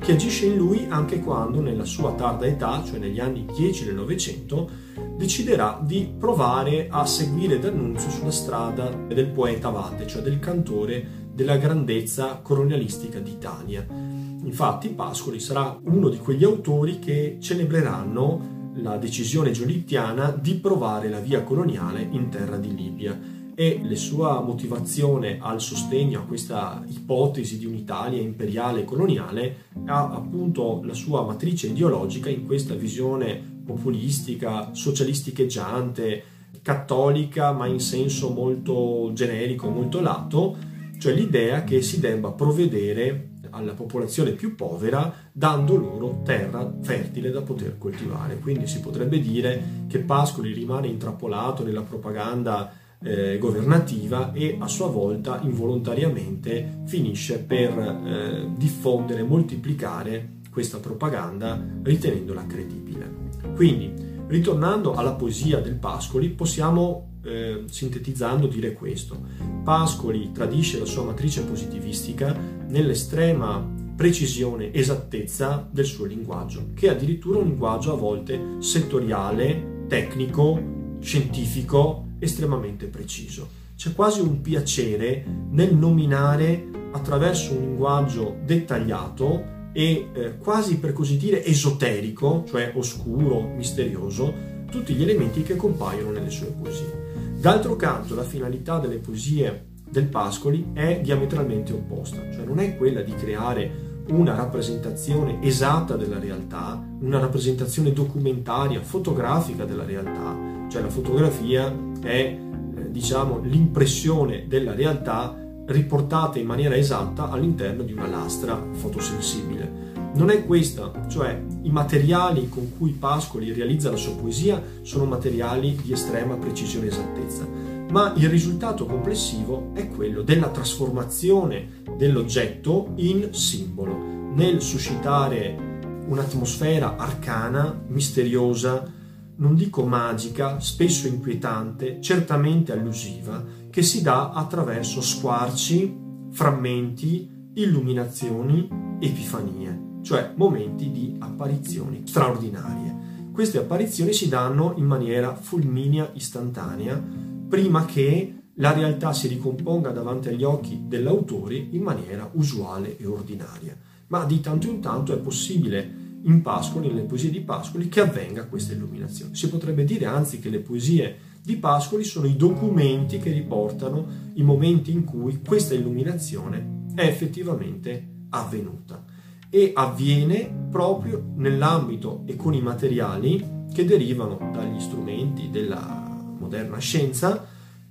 che 0.03 0.13
agisce 0.13 0.47
in 0.47 0.57
lui 0.57 0.87
anche 0.89 1.21
quando 1.21 1.61
nella 1.61 1.85
sua 1.85 2.13
tarda 2.15 2.45
età, 2.45 2.83
cioè 2.85 2.99
negli 2.99 3.21
anni 3.21 3.47
10 3.55 3.85
del 3.85 3.95
Novecento, 3.95 4.69
deciderà 5.17 5.81
di 5.81 6.13
provare 6.19 6.89
a 6.91 7.07
seguire 7.07 7.61
D'Annunzio 7.61 8.11
sulla 8.11 8.33
strada 8.33 8.89
del 8.89 9.29
poeta 9.29 9.69
Vate, 9.71 10.09
cioè 10.09 10.21
del 10.21 10.41
cantore 10.41 11.29
della 11.33 11.57
grandezza 11.57 12.41
colonialistica 12.43 13.21
d'Italia. 13.21 13.87
Infatti 13.89 14.89
Pascoli 14.89 15.39
sarà 15.39 15.79
uno 15.85 16.09
di 16.09 16.19
quegli 16.19 16.43
autori 16.43 16.99
che 16.99 17.37
celebreranno 17.41 18.73
la 18.79 18.97
decisione 18.97 19.53
giolittiana 19.53 20.31
di 20.31 20.55
provare 20.55 21.11
la 21.11 21.21
via 21.21 21.45
coloniale 21.45 22.09
in 22.11 22.29
terra 22.29 22.57
di 22.57 22.75
Libia 22.75 23.41
e 23.55 23.81
la 23.83 23.97
sua 23.97 24.41
motivazione 24.41 25.39
al 25.41 25.61
sostegno 25.61 26.21
a 26.21 26.25
questa 26.25 26.83
ipotesi 26.87 27.59
di 27.59 27.67
un'Italia 27.67 28.21
imperiale 28.21 28.81
e 28.81 28.85
coloniale 28.85 29.57
ha 29.87 30.11
appunto 30.11 30.81
la 30.85 30.95
sua 30.95 31.23
matrice 31.23 31.67
ideologica 31.67 32.31
in 32.31 32.47
questa 32.47 32.75
visione 32.75 33.51
populistica, 33.65 34.73
socialisticheggiante, 34.73 36.25
cattolica 36.63 37.53
ma 37.53 37.67
in 37.67 37.81
senso 37.81 38.31
molto 38.31 39.11
generico, 39.13 39.69
molto 39.69 40.01
lato, 40.01 40.57
cioè 40.99 41.13
l'idea 41.13 41.65
che 41.65 41.83
si 41.83 42.01
debba 42.01 42.31
provvedere 42.31 43.29
alla 43.51 43.75
popolazione 43.75 44.33
più 44.33 44.55
povera 44.55 45.13
dando 45.31 45.77
loro 45.77 46.23
terra 46.25 46.73
fertile 46.81 47.31
da 47.31 47.43
poter 47.43 47.77
coltivare. 47.77 48.39
Quindi 48.39 48.67
si 48.67 48.81
potrebbe 48.81 49.21
dire 49.21 49.85
che 49.89 49.99
Pascoli 49.99 50.53
rimane 50.53 50.87
intrappolato 50.87 51.63
nella 51.63 51.83
propaganda 51.83 52.73
eh, 53.03 53.39
governativa 53.39 54.33
e 54.33 54.57
a 54.59 54.69
sua 54.69 54.89
volta 54.89 55.41
involontariamente 55.43 56.83
finisce 56.87 57.39
per 57.39 57.79
eh, 57.79 58.51
diffondere, 58.57 59.23
moltiplicare 59.23 60.41
questa 60.51 60.79
propaganda 60.79 61.61
ritenendola 61.83 62.47
credibile. 62.47 63.11
Quindi, 63.55 63.93
ritornando 64.27 64.95
alla 64.95 65.13
poesia 65.13 65.61
del 65.61 65.77
Pascoli, 65.77 66.29
possiamo 66.29 67.19
eh, 67.25 67.65
sintetizzando 67.67 68.47
dire 68.47 68.73
questo. 68.73 69.19
Pascoli 69.65 70.33
tradisce 70.33 70.79
la 70.79 70.85
sua 70.85 71.05
matrice 71.05 71.43
positivistica 71.43 72.37
nell'estrema 72.69 73.81
precisione, 73.97 74.73
esattezza 74.73 75.69
del 75.71 75.85
suo 75.85 76.05
linguaggio, 76.05 76.71
che 76.75 76.89
è 76.89 76.91
addirittura 76.91 77.39
un 77.39 77.49
linguaggio 77.49 77.93
a 77.93 77.97
volte 77.97 78.57
settoriale, 78.59 79.85
tecnico, 79.87 80.99
scientifico, 81.01 82.07
estremamente 82.23 82.87
preciso. 82.87 83.61
C'è 83.77 83.93
quasi 83.95 84.21
un 84.21 84.41
piacere 84.41 85.25
nel 85.51 85.75
nominare 85.75 86.69
attraverso 86.93 87.53
un 87.53 87.61
linguaggio 87.61 88.37
dettagliato 88.45 89.51
e 89.73 90.09
eh, 90.13 90.37
quasi 90.39 90.79
per 90.79 90.93
così 90.93 91.17
dire 91.17 91.45
esoterico, 91.45 92.45
cioè 92.47 92.73
oscuro, 92.75 93.49
misterioso, 93.57 94.33
tutti 94.71 94.95
gli 94.95 95.03
elementi 95.03 95.43
che 95.43 95.57
compaiono 95.57 96.13
nelle 96.13 96.31
sue 96.31 96.47
poesie. 96.47 97.01
D'altro 97.41 97.75
canto, 97.75 98.15
la 98.15 98.23
finalità 98.23 98.79
delle 98.79 98.99
poesie 98.99 99.71
del 99.89 100.07
Pascoli 100.07 100.71
è 100.73 101.01
diametralmente 101.03 101.73
opposta, 101.73 102.19
cioè 102.33 102.45
non 102.45 102.61
è 102.61 102.77
quella 102.77 103.03
di 103.03 103.15
creare 103.15 103.92
una 104.09 104.35
rappresentazione 104.35 105.43
esatta 105.43 105.97
della 105.97 106.19
realtà, 106.19 106.83
una 107.01 107.19
rappresentazione 107.19 107.93
documentaria, 107.93 108.81
fotografica 108.83 109.65
della 109.65 109.85
realtà, 109.85 110.67
cioè 110.69 110.83
la 110.83 110.89
fotografia 110.89 111.75
è 112.01 112.09
eh, 112.09 112.91
diciamo 112.91 113.41
l'impressione 113.43 114.47
della 114.49 114.75
realtà 114.75 115.37
riportata 115.67 116.39
in 116.39 116.47
maniera 116.47 116.77
esatta 116.77 117.31
all'interno 117.31 117.83
di 117.83 117.93
una 117.93 118.09
lastra 118.09 118.61
fotosensibile. 118.73 119.91
Non 120.15 120.29
è 120.29 120.45
questa, 120.45 121.07
cioè 121.09 121.41
i 121.63 121.71
materiali 121.71 122.49
con 122.49 122.73
cui 122.77 122.91
Pascoli 122.91 123.53
realizza 123.53 123.91
la 123.91 123.97
sua 123.97 124.15
poesia 124.15 124.63
sono 124.83 125.07
materiali 125.07 125.79
di 125.83 125.93
estrema 125.93 126.35
precisione 126.37 126.87
e 126.87 126.89
esattezza, 126.89 127.47
ma 127.93 128.15
il 128.17 128.31
risultato 128.31 128.87
complessivo 128.87 129.71
è 129.75 129.87
quello 129.87 130.23
della 130.23 130.49
trasformazione 130.49 131.83
dell'oggetto 131.95 132.95
in 132.97 133.35
simbolo, 133.35 133.95
nel 134.35 134.63
suscitare 134.63 136.01
un'atmosfera 136.07 136.97
arcana, 136.97 137.85
misteriosa, 137.89 138.91
non 139.37 139.55
dico 139.55 139.85
magica, 139.85 140.59
spesso 140.59 141.07
inquietante, 141.07 142.01
certamente 142.01 142.73
allusiva, 142.73 143.45
che 143.69 143.83
si 143.83 144.01
dà 144.01 144.31
attraverso 144.31 145.03
squarci, 145.03 145.95
frammenti, 146.31 147.51
illuminazioni, 147.55 148.97
epifanie, 149.01 149.99
cioè 150.01 150.33
momenti 150.35 150.91
di 150.91 151.15
apparizioni 151.19 152.03
straordinarie. 152.07 153.31
Queste 153.33 153.59
apparizioni 153.59 154.15
si 154.15 154.29
danno 154.29 154.73
in 154.77 154.87
maniera 154.87 155.35
fulminea, 155.35 156.11
istantanea, 156.15 157.32
prima 157.53 157.85
che 157.85 158.35
la 158.55 158.73
realtà 158.73 159.13
si 159.13 159.29
ricomponga 159.29 159.91
davanti 159.91 160.29
agli 160.29 160.43
occhi 160.43 160.85
dell'autore 160.87 161.55
in 161.57 161.83
maniera 161.83 162.31
usuale 162.33 162.97
e 162.97 163.05
ordinaria. 163.05 163.77
Ma 164.07 164.25
di 164.25 164.41
tanto 164.41 164.71
in 164.71 164.81
tanto 164.81 165.13
è 165.13 165.19
possibile 165.19 166.21
in 166.23 166.41
Pascoli, 166.41 166.89
nelle 166.89 167.03
poesie 167.03 167.29
di 167.29 167.43
Pascoli, 167.43 167.91
che 167.91 168.01
avvenga 168.01 168.47
questa 168.47 168.73
illuminazione. 168.73 169.35
Si 169.35 169.51
potrebbe 169.51 169.85
dire 169.85 170.07
anzi 170.07 170.39
che 170.39 170.49
le 170.49 170.61
poesie 170.61 171.15
di 171.43 171.59
Pascoli 171.59 172.05
sono 172.05 172.27
i 172.27 172.37
documenti 172.37 173.19
che 173.19 173.31
riportano 173.31 174.07
i 174.33 174.43
momenti 174.43 174.91
in 174.91 175.05
cui 175.05 175.43
questa 175.47 175.75
illuminazione 175.75 176.87
è 176.95 177.05
effettivamente 177.05 178.29
avvenuta 178.31 179.05
e 179.51 179.73
avviene 179.75 180.69
proprio 180.71 181.23
nell'ambito 181.37 182.23
e 182.25 182.35
con 182.35 182.55
i 182.55 182.63
materiali 182.63 183.67
che 183.75 183.85
derivano 183.85 184.39
dagli 184.55 184.81
strumenti 184.81 185.51
della 185.51 186.02
moderna 186.43 186.79
scienza, 186.79 187.47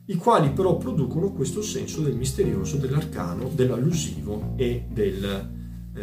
i 0.06 0.16
quali 0.16 0.52
però 0.52 0.78
producono 0.78 1.32
questo 1.32 1.62
senso 1.62 2.02
del 2.02 2.16
misterioso, 2.16 2.78
dell'arcano, 2.78 3.50
dell'allusivo 3.54 4.54
e 4.58 4.86
del, 4.90 5.50
eh, 5.96 6.02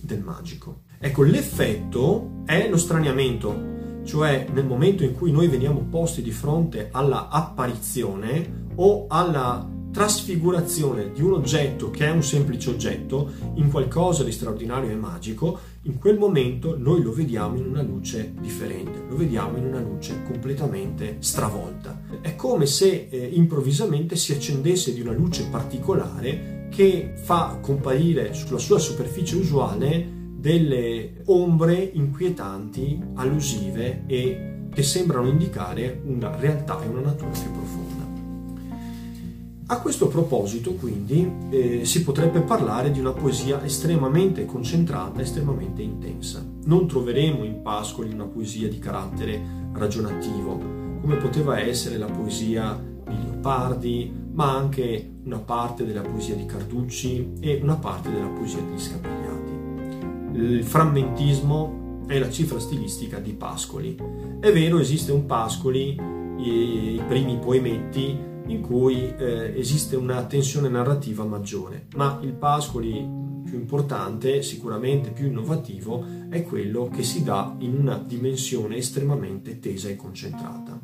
del 0.00 0.20
magico. 0.20 0.82
Ecco, 0.98 1.22
l'effetto 1.22 2.42
è 2.44 2.68
lo 2.68 2.76
straniamento, 2.76 4.02
cioè 4.04 4.46
nel 4.52 4.66
momento 4.66 5.04
in 5.04 5.14
cui 5.14 5.32
noi 5.32 5.48
veniamo 5.48 5.86
posti 5.90 6.22
di 6.22 6.32
fronte 6.32 6.88
alla 6.92 7.28
apparizione 7.28 8.66
o 8.76 9.06
alla 9.08 9.68
trasfigurazione 9.94 11.12
di 11.12 11.22
un 11.22 11.34
oggetto 11.34 11.88
che 11.90 12.06
è 12.06 12.10
un 12.10 12.24
semplice 12.24 12.68
oggetto 12.68 13.30
in 13.54 13.70
qualcosa 13.70 14.24
di 14.24 14.32
straordinario 14.32 14.90
e 14.90 14.96
magico, 14.96 15.56
in 15.82 15.98
quel 15.98 16.18
momento 16.18 16.76
noi 16.76 17.00
lo 17.00 17.12
vediamo 17.12 17.58
in 17.58 17.66
una 17.66 17.82
luce 17.82 18.34
differente, 18.40 19.04
lo 19.08 19.14
vediamo 19.14 19.56
in 19.56 19.66
una 19.66 19.78
luce 19.78 20.24
completamente 20.24 21.18
stravolta. 21.20 22.02
È 22.20 22.34
come 22.34 22.66
se 22.66 23.06
eh, 23.08 23.24
improvvisamente 23.34 24.16
si 24.16 24.32
accendesse 24.32 24.92
di 24.92 25.00
una 25.00 25.12
luce 25.12 25.46
particolare 25.48 26.66
che 26.72 27.12
fa 27.14 27.60
comparire 27.62 28.34
sulla 28.34 28.58
sua 28.58 28.80
superficie 28.80 29.36
usuale 29.36 30.10
delle 30.36 31.22
ombre 31.26 31.90
inquietanti, 31.94 33.00
allusive 33.14 34.02
e 34.08 34.68
che 34.74 34.82
sembrano 34.82 35.28
indicare 35.28 36.02
una 36.04 36.34
realtà 36.36 36.82
e 36.82 36.88
una 36.88 37.00
natura 37.00 37.30
più 37.30 37.52
profonda. 37.52 37.93
A 39.66 39.80
questo 39.80 40.08
proposito, 40.08 40.74
quindi, 40.74 41.30
eh, 41.50 41.84
si 41.84 42.02
potrebbe 42.02 42.40
parlare 42.40 42.90
di 42.90 43.00
una 43.00 43.12
poesia 43.12 43.64
estremamente 43.64 44.44
concentrata, 44.44 45.20
estremamente 45.20 45.82
intensa. 45.82 46.44
Non 46.64 46.86
troveremo 46.86 47.44
in 47.44 47.62
Pascoli 47.62 48.12
una 48.12 48.26
poesia 48.26 48.68
di 48.68 48.78
carattere 48.78 49.40
ragionativo, 49.72 50.58
come 51.00 51.16
poteva 51.16 51.58
essere 51.58 51.96
la 51.96 52.06
poesia 52.06 52.78
di 53.06 53.14
Leopardi, 53.14 54.12
ma 54.32 54.54
anche 54.54 55.12
una 55.24 55.38
parte 55.38 55.86
della 55.86 56.02
poesia 56.02 56.34
di 56.34 56.44
Carducci 56.44 57.32
e 57.40 57.60
una 57.62 57.76
parte 57.76 58.10
della 58.10 58.28
poesia 58.28 58.60
di 58.60 58.78
Scapigliati 58.78 59.34
il 60.34 60.64
frammentismo 60.64 62.02
è 62.06 62.18
la 62.18 62.28
cifra 62.28 62.58
stilistica 62.58 63.18
di 63.18 63.32
Pascoli. 63.32 63.96
È 64.40 64.52
vero, 64.52 64.78
esiste 64.78 65.12
un 65.12 65.26
Pascoli, 65.26 65.96
i, 66.38 66.94
i 66.94 67.02
primi 67.06 67.38
poemetti, 67.38 68.18
in 68.46 68.60
cui 68.60 69.14
eh, 69.16 69.54
esiste 69.56 69.96
una 69.96 70.24
tensione 70.24 70.68
narrativa 70.68 71.24
maggiore, 71.24 71.86
ma 71.94 72.18
il 72.22 72.32
Pascoli 72.32 73.22
più 73.44 73.58
importante, 73.58 74.42
sicuramente 74.42 75.10
più 75.10 75.26
innovativo, 75.26 76.04
è 76.28 76.42
quello 76.42 76.88
che 76.88 77.02
si 77.02 77.22
dà 77.22 77.54
in 77.58 77.76
una 77.76 77.96
dimensione 77.96 78.76
estremamente 78.76 79.60
tesa 79.60 79.88
e 79.88 79.96
concentrata. 79.96 80.78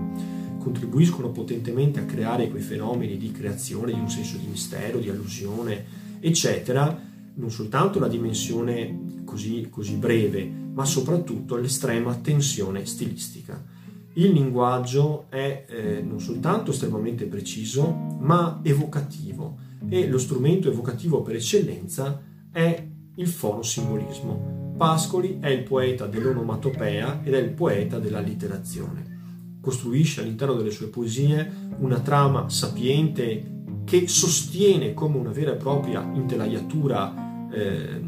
Contribuiscono 0.59 1.31
potentemente 1.31 2.00
a 2.00 2.05
creare 2.05 2.49
quei 2.49 2.62
fenomeni 2.62 3.17
di 3.17 3.33
creazione 3.33 3.93
di 3.93 3.99
un 3.99 4.11
senso 4.11 4.37
di 4.37 4.47
mistero, 4.47 4.99
di 4.99 5.09
allusione, 5.09 5.85
eccetera, 6.21 7.09
non 7.35 7.50
soltanto 7.50 7.99
la 7.99 8.09
dimensione 8.09 9.23
così, 9.25 9.69
così 9.71 9.95
breve, 9.95 10.45
ma 10.73 10.85
soprattutto 10.85 11.57
l'estrema 11.57 12.14
tensione 12.17 12.85
stilistica. 12.85 13.79
Il 14.14 14.33
linguaggio 14.33 15.26
è 15.29 15.64
eh, 15.69 16.02
non 16.02 16.21
soltanto 16.21 16.73
estremamente 16.73 17.26
preciso, 17.26 17.90
ma 18.19 18.61
evocativo 18.62 19.69
e 19.88 20.09
lo 20.09 20.19
strumento 20.19 20.69
evocativo 20.69 21.23
per 21.23 21.37
eccellenza 21.37 22.21
è 22.50 22.87
il 23.14 23.29
fonosimbolismo. 23.29 24.75
Pascoli 24.76 25.38
è 25.40 25.49
il 25.49 25.62
poeta 25.62 26.07
dell'onomatopea 26.07 27.21
ed 27.23 27.35
è 27.35 27.38
il 27.38 27.50
poeta 27.50 27.99
dell'allitterazione. 27.99 29.59
Costruisce 29.61 30.23
all'interno 30.23 30.55
delle 30.55 30.71
sue 30.71 30.87
poesie 30.87 31.69
una 31.79 32.00
trama 32.00 32.49
sapiente 32.49 33.59
che 33.85 34.09
sostiene 34.09 34.95
come 34.95 35.19
una 35.19 35.33
vera 35.33 35.52
e 35.52 35.57
propria 35.57 36.02
intelaiatura 36.14 37.49
eh, 37.52 38.00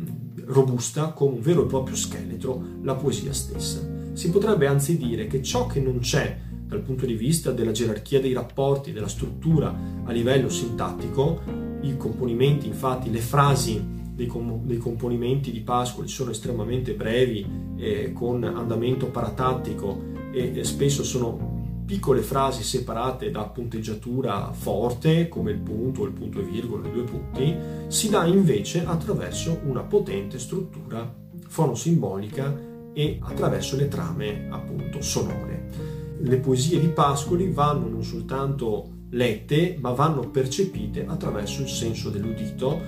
robusta, 0.47 1.09
come 1.13 1.35
un 1.35 1.41
vero 1.41 1.65
e 1.65 1.67
proprio 1.67 1.95
scheletro, 1.95 2.63
la 2.83 2.95
poesia 2.95 3.33
stessa. 3.33 3.92
Si 4.23 4.31
potrebbe 4.31 4.69
anzi 4.69 4.97
dire 4.97 5.27
che 5.27 5.43
ciò 5.43 5.67
che 5.67 5.81
non 5.81 5.99
c'è 5.99 6.39
dal 6.65 6.79
punto 6.79 7.07
di 7.07 7.15
vista 7.15 7.51
della 7.51 7.73
gerarchia 7.73 8.21
dei 8.21 8.33
rapporti, 8.33 8.93
della 8.93 9.09
struttura 9.09 9.77
a 10.05 10.13
livello 10.13 10.49
sintattico, 10.49 11.41
i 11.81 11.97
componimenti, 11.97 12.69
infatti, 12.69 13.11
le 13.11 13.19
frasi 13.19 13.85
dei, 14.15 14.29
com- 14.29 14.63
dei 14.63 14.79
componimenti 14.79 15.51
di 15.51 15.59
Pascoli 15.59 16.07
sono 16.07 16.31
estremamente 16.31 16.95
brevi, 16.95 17.45
eh, 17.77 18.13
con 18.13 18.45
andamento 18.45 19.07
paratattico 19.07 20.01
e, 20.31 20.53
e 20.57 20.63
spesso 20.63 21.03
sono 21.03 21.83
piccole 21.85 22.21
frasi 22.21 22.63
separate 22.63 23.33
da 23.33 23.43
punteggiatura 23.43 24.53
forte, 24.53 25.27
come 25.27 25.51
il 25.51 25.59
punto, 25.59 26.05
il 26.05 26.13
punto 26.13 26.39
e 26.39 26.45
virgola, 26.45 26.87
i 26.87 26.93
due 26.93 27.03
punti, 27.03 27.57
si 27.89 28.09
dà 28.09 28.25
invece 28.25 28.85
attraverso 28.87 29.63
una 29.65 29.83
potente 29.83 30.39
struttura 30.39 31.13
fonosimbolica 31.49 32.71
e 32.93 33.19
attraverso 33.21 33.77
le 33.77 33.89
trame 33.89 34.49
appunto 34.51 35.01
sonore. 35.01 35.71
Le 36.19 36.37
poesie 36.37 36.79
di 36.79 36.89
Pascoli 36.89 37.51
vanno 37.51 37.89
non 37.89 38.05
soltanto 38.05 38.91
lette, 39.11 39.77
ma 39.81 39.91
vanno 39.91 40.31
percepite 40.31 41.05
attraverso 41.07 41.63
il 41.63 41.69
senso 41.69 42.11
dell'udito, 42.11 42.81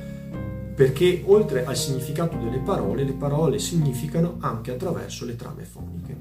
perché 0.75 1.23
oltre 1.26 1.64
al 1.64 1.76
significato 1.76 2.37
delle 2.37 2.58
parole, 2.58 3.04
le 3.04 3.12
parole 3.12 3.58
significano 3.58 4.37
anche 4.40 4.73
attraverso 4.73 5.25
le 5.25 5.37
trame 5.37 5.64
foniche. 5.64 6.16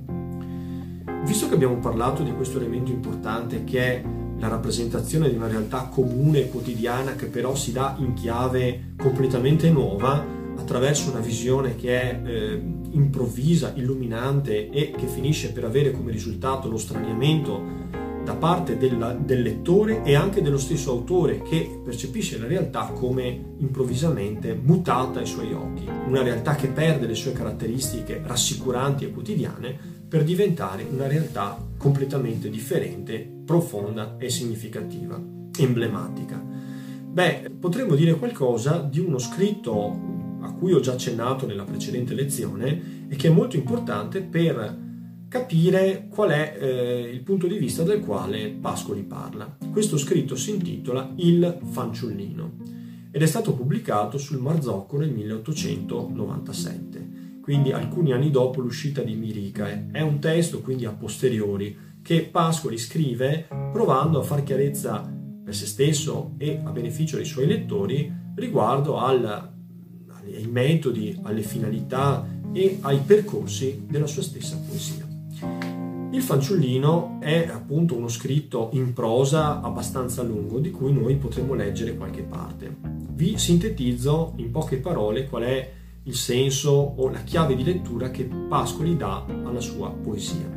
Visto 1.25 1.47
che 1.47 1.53
abbiamo 1.53 1.77
parlato 1.77 2.21
di 2.21 2.33
questo 2.33 2.57
elemento 2.59 2.91
importante 2.91 3.63
che 3.63 3.79
è 3.79 4.03
la 4.37 4.47
rappresentazione 4.49 5.29
di 5.29 5.35
una 5.35 5.47
realtà 5.47 5.87
comune 5.89 6.41
e 6.41 6.49
quotidiana 6.49 7.15
che 7.15 7.27
però 7.27 7.55
si 7.55 7.71
dà 7.71 7.95
in 7.99 8.13
chiave 8.13 8.93
completamente 8.97 9.69
nuova 9.69 10.41
attraverso 10.55 11.09
una 11.09 11.19
visione 11.19 11.75
che 11.75 12.01
è 12.01 12.21
eh, 12.23 12.61
improvvisa, 12.91 13.73
illuminante 13.75 14.69
e 14.69 14.91
che 14.91 15.07
finisce 15.07 15.51
per 15.51 15.65
avere 15.65 15.91
come 15.91 16.11
risultato 16.11 16.69
lo 16.69 16.77
straniamento 16.77 17.83
da 18.23 18.35
parte 18.35 18.77
della, 18.77 19.13
del 19.13 19.41
lettore 19.41 20.01
e 20.03 20.15
anche 20.15 20.41
dello 20.41 20.57
stesso 20.57 20.91
autore 20.91 21.41
che 21.41 21.81
percepisce 21.83 22.39
la 22.39 22.47
realtà 22.47 22.85
come 22.87 23.55
improvvisamente 23.57 24.53
mutata 24.53 25.19
ai 25.19 25.25
suoi 25.25 25.53
occhi, 25.53 25.87
una 26.07 26.21
realtà 26.21 26.55
che 26.55 26.67
perde 26.67 27.05
le 27.05 27.15
sue 27.15 27.33
caratteristiche 27.33 28.21
rassicuranti 28.23 29.03
e 29.03 29.11
quotidiane 29.11 29.77
per 30.07 30.23
diventare 30.23 30.85
una 30.89 31.07
realtà 31.07 31.57
completamente 31.75 32.49
differente, 32.49 33.29
profonda 33.45 34.15
e 34.17 34.29
significativa, 34.29 35.19
emblematica. 35.57 36.41
Beh, 37.13 37.51
potremmo 37.59 37.95
dire 37.95 38.15
qualcosa 38.15 38.77
di 38.77 38.99
uno 38.99 39.17
scritto 39.17 40.12
a 40.43 40.53
cui 40.53 40.73
ho 40.73 40.79
già 40.79 40.93
accennato 40.93 41.47
nella 41.47 41.63
precedente 41.63 42.13
lezione 42.13 43.07
e 43.07 43.15
che 43.15 43.29
è 43.29 43.31
molto 43.31 43.55
importante 43.55 44.21
per 44.21 44.81
capire 45.27 46.05
qual 46.09 46.29
è 46.29 46.55
eh, 46.59 47.09
il 47.11 47.21
punto 47.21 47.47
di 47.47 47.57
vista 47.57 47.81
del 47.83 48.01
quale 48.01 48.49
Pascoli 48.49 49.01
parla. 49.01 49.57
Questo 49.71 49.97
scritto 49.97 50.35
si 50.35 50.51
intitola 50.51 51.13
Il 51.15 51.57
fanciullino 51.63 52.57
ed 53.09 53.21
è 53.21 53.25
stato 53.25 53.53
pubblicato 53.53 54.17
sul 54.17 54.39
Marzocco 54.39 54.97
nel 54.97 55.11
1897 55.11 57.31
quindi 57.43 57.73
alcuni 57.73 58.13
anni 58.13 58.31
dopo 58.31 58.61
l'uscita 58.61 59.01
di 59.01 59.15
Miricae. 59.15 59.89
È 59.91 59.99
un 59.99 60.19
testo 60.19 60.61
quindi 60.61 60.85
a 60.85 60.93
posteriori 60.93 61.77
che 62.01 62.23
Pascoli 62.23 62.77
scrive 62.77 63.47
provando 63.49 64.19
a 64.19 64.23
far 64.23 64.43
chiarezza 64.43 65.11
per 65.43 65.53
se 65.53 65.65
stesso 65.65 66.35
e 66.37 66.61
a 66.63 66.71
beneficio 66.71 67.17
dei 67.17 67.25
suoi 67.25 67.47
lettori 67.47 68.09
riguardo 68.35 68.97
al, 68.97 69.52
ai 70.25 70.47
metodi, 70.47 71.17
alle 71.23 71.41
finalità 71.41 72.25
e 72.51 72.77
ai 72.81 72.99
percorsi 72.99 73.85
della 73.87 74.07
sua 74.07 74.21
stessa 74.21 74.59
poesia. 74.67 75.07
Il 76.11 76.21
fanciullino 76.21 77.17
è 77.19 77.49
appunto 77.51 77.95
uno 77.95 78.07
scritto 78.07 78.69
in 78.73 78.93
prosa 78.93 79.61
abbastanza 79.61 80.21
lungo 80.21 80.59
di 80.59 80.69
cui 80.69 80.93
noi 80.93 81.15
potremmo 81.15 81.55
leggere 81.55 81.97
qualche 81.97 82.21
parte. 82.21 82.75
Vi 83.13 83.37
sintetizzo 83.37 84.33
in 84.37 84.51
poche 84.51 84.77
parole 84.77 85.27
qual 85.27 85.43
è 85.43 85.71
il 86.03 86.15
senso 86.15 86.71
o 86.71 87.09
la 87.09 87.23
chiave 87.23 87.55
di 87.55 87.63
lettura 87.63 88.11
che 88.11 88.25
Pascoli 88.25 88.95
dà 88.95 89.25
alla 89.25 89.59
sua 89.59 89.89
poesia. 89.89 90.47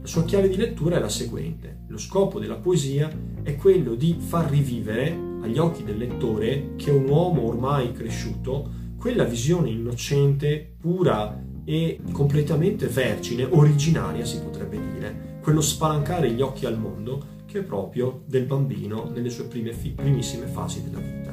La 0.00 0.06
sua 0.06 0.24
chiave 0.24 0.48
di 0.48 0.56
lettura 0.56 0.96
è 0.96 1.00
la 1.00 1.08
seguente. 1.08 1.84
Lo 1.88 1.98
scopo 1.98 2.38
della 2.38 2.56
poesia 2.56 3.10
è 3.42 3.56
quello 3.56 3.94
di 3.94 4.16
far 4.18 4.50
rivivere 4.50 5.28
agli 5.42 5.58
occhi 5.58 5.82
del 5.82 5.96
lettore, 5.96 6.72
che 6.76 6.90
un 6.90 7.08
uomo 7.08 7.46
ormai 7.46 7.92
cresciuto, 7.92 8.70
quella 9.00 9.24
visione 9.24 9.70
innocente, 9.70 10.74
pura 10.78 11.42
e 11.64 12.00
completamente 12.12 12.86
vergine, 12.86 13.44
originaria 13.44 14.26
si 14.26 14.38
potrebbe 14.42 14.78
dire, 14.92 15.38
quello 15.40 15.62
spalancare 15.62 16.30
gli 16.30 16.42
occhi 16.42 16.66
al 16.66 16.78
mondo 16.78 17.38
che 17.46 17.60
è 17.60 17.62
proprio 17.62 18.20
del 18.26 18.44
bambino 18.44 19.08
nelle 19.10 19.30
sue 19.30 19.44
prime, 19.44 19.72
primissime 19.72 20.44
fasi 20.44 20.84
della 20.84 21.00
vita. 21.00 21.32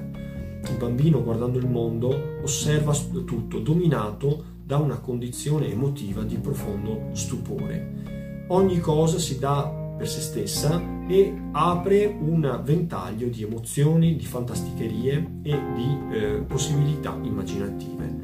Il 0.72 0.78
bambino, 0.78 1.22
guardando 1.22 1.58
il 1.60 1.68
mondo, 1.68 2.40
osserva 2.42 2.94
tutto, 3.26 3.60
dominato 3.60 4.56
da 4.64 4.78
una 4.78 5.00
condizione 5.00 5.70
emotiva 5.70 6.24
di 6.24 6.38
profondo 6.38 7.10
stupore. 7.12 8.46
Ogni 8.48 8.80
cosa 8.80 9.20
si 9.20 9.40
dà 9.40 9.87
per 9.98 10.08
se 10.08 10.22
stessa 10.22 10.82
e 11.08 11.34
apre 11.52 12.06
un 12.06 12.62
ventaglio 12.64 13.28
di 13.28 13.44
emozioni, 13.44 14.16
di 14.16 14.26
fantasticherie 14.26 15.40
e 15.42 15.60
di 15.76 15.98
eh, 16.12 16.44
possibilità 16.48 17.18
immaginative. 17.22 18.16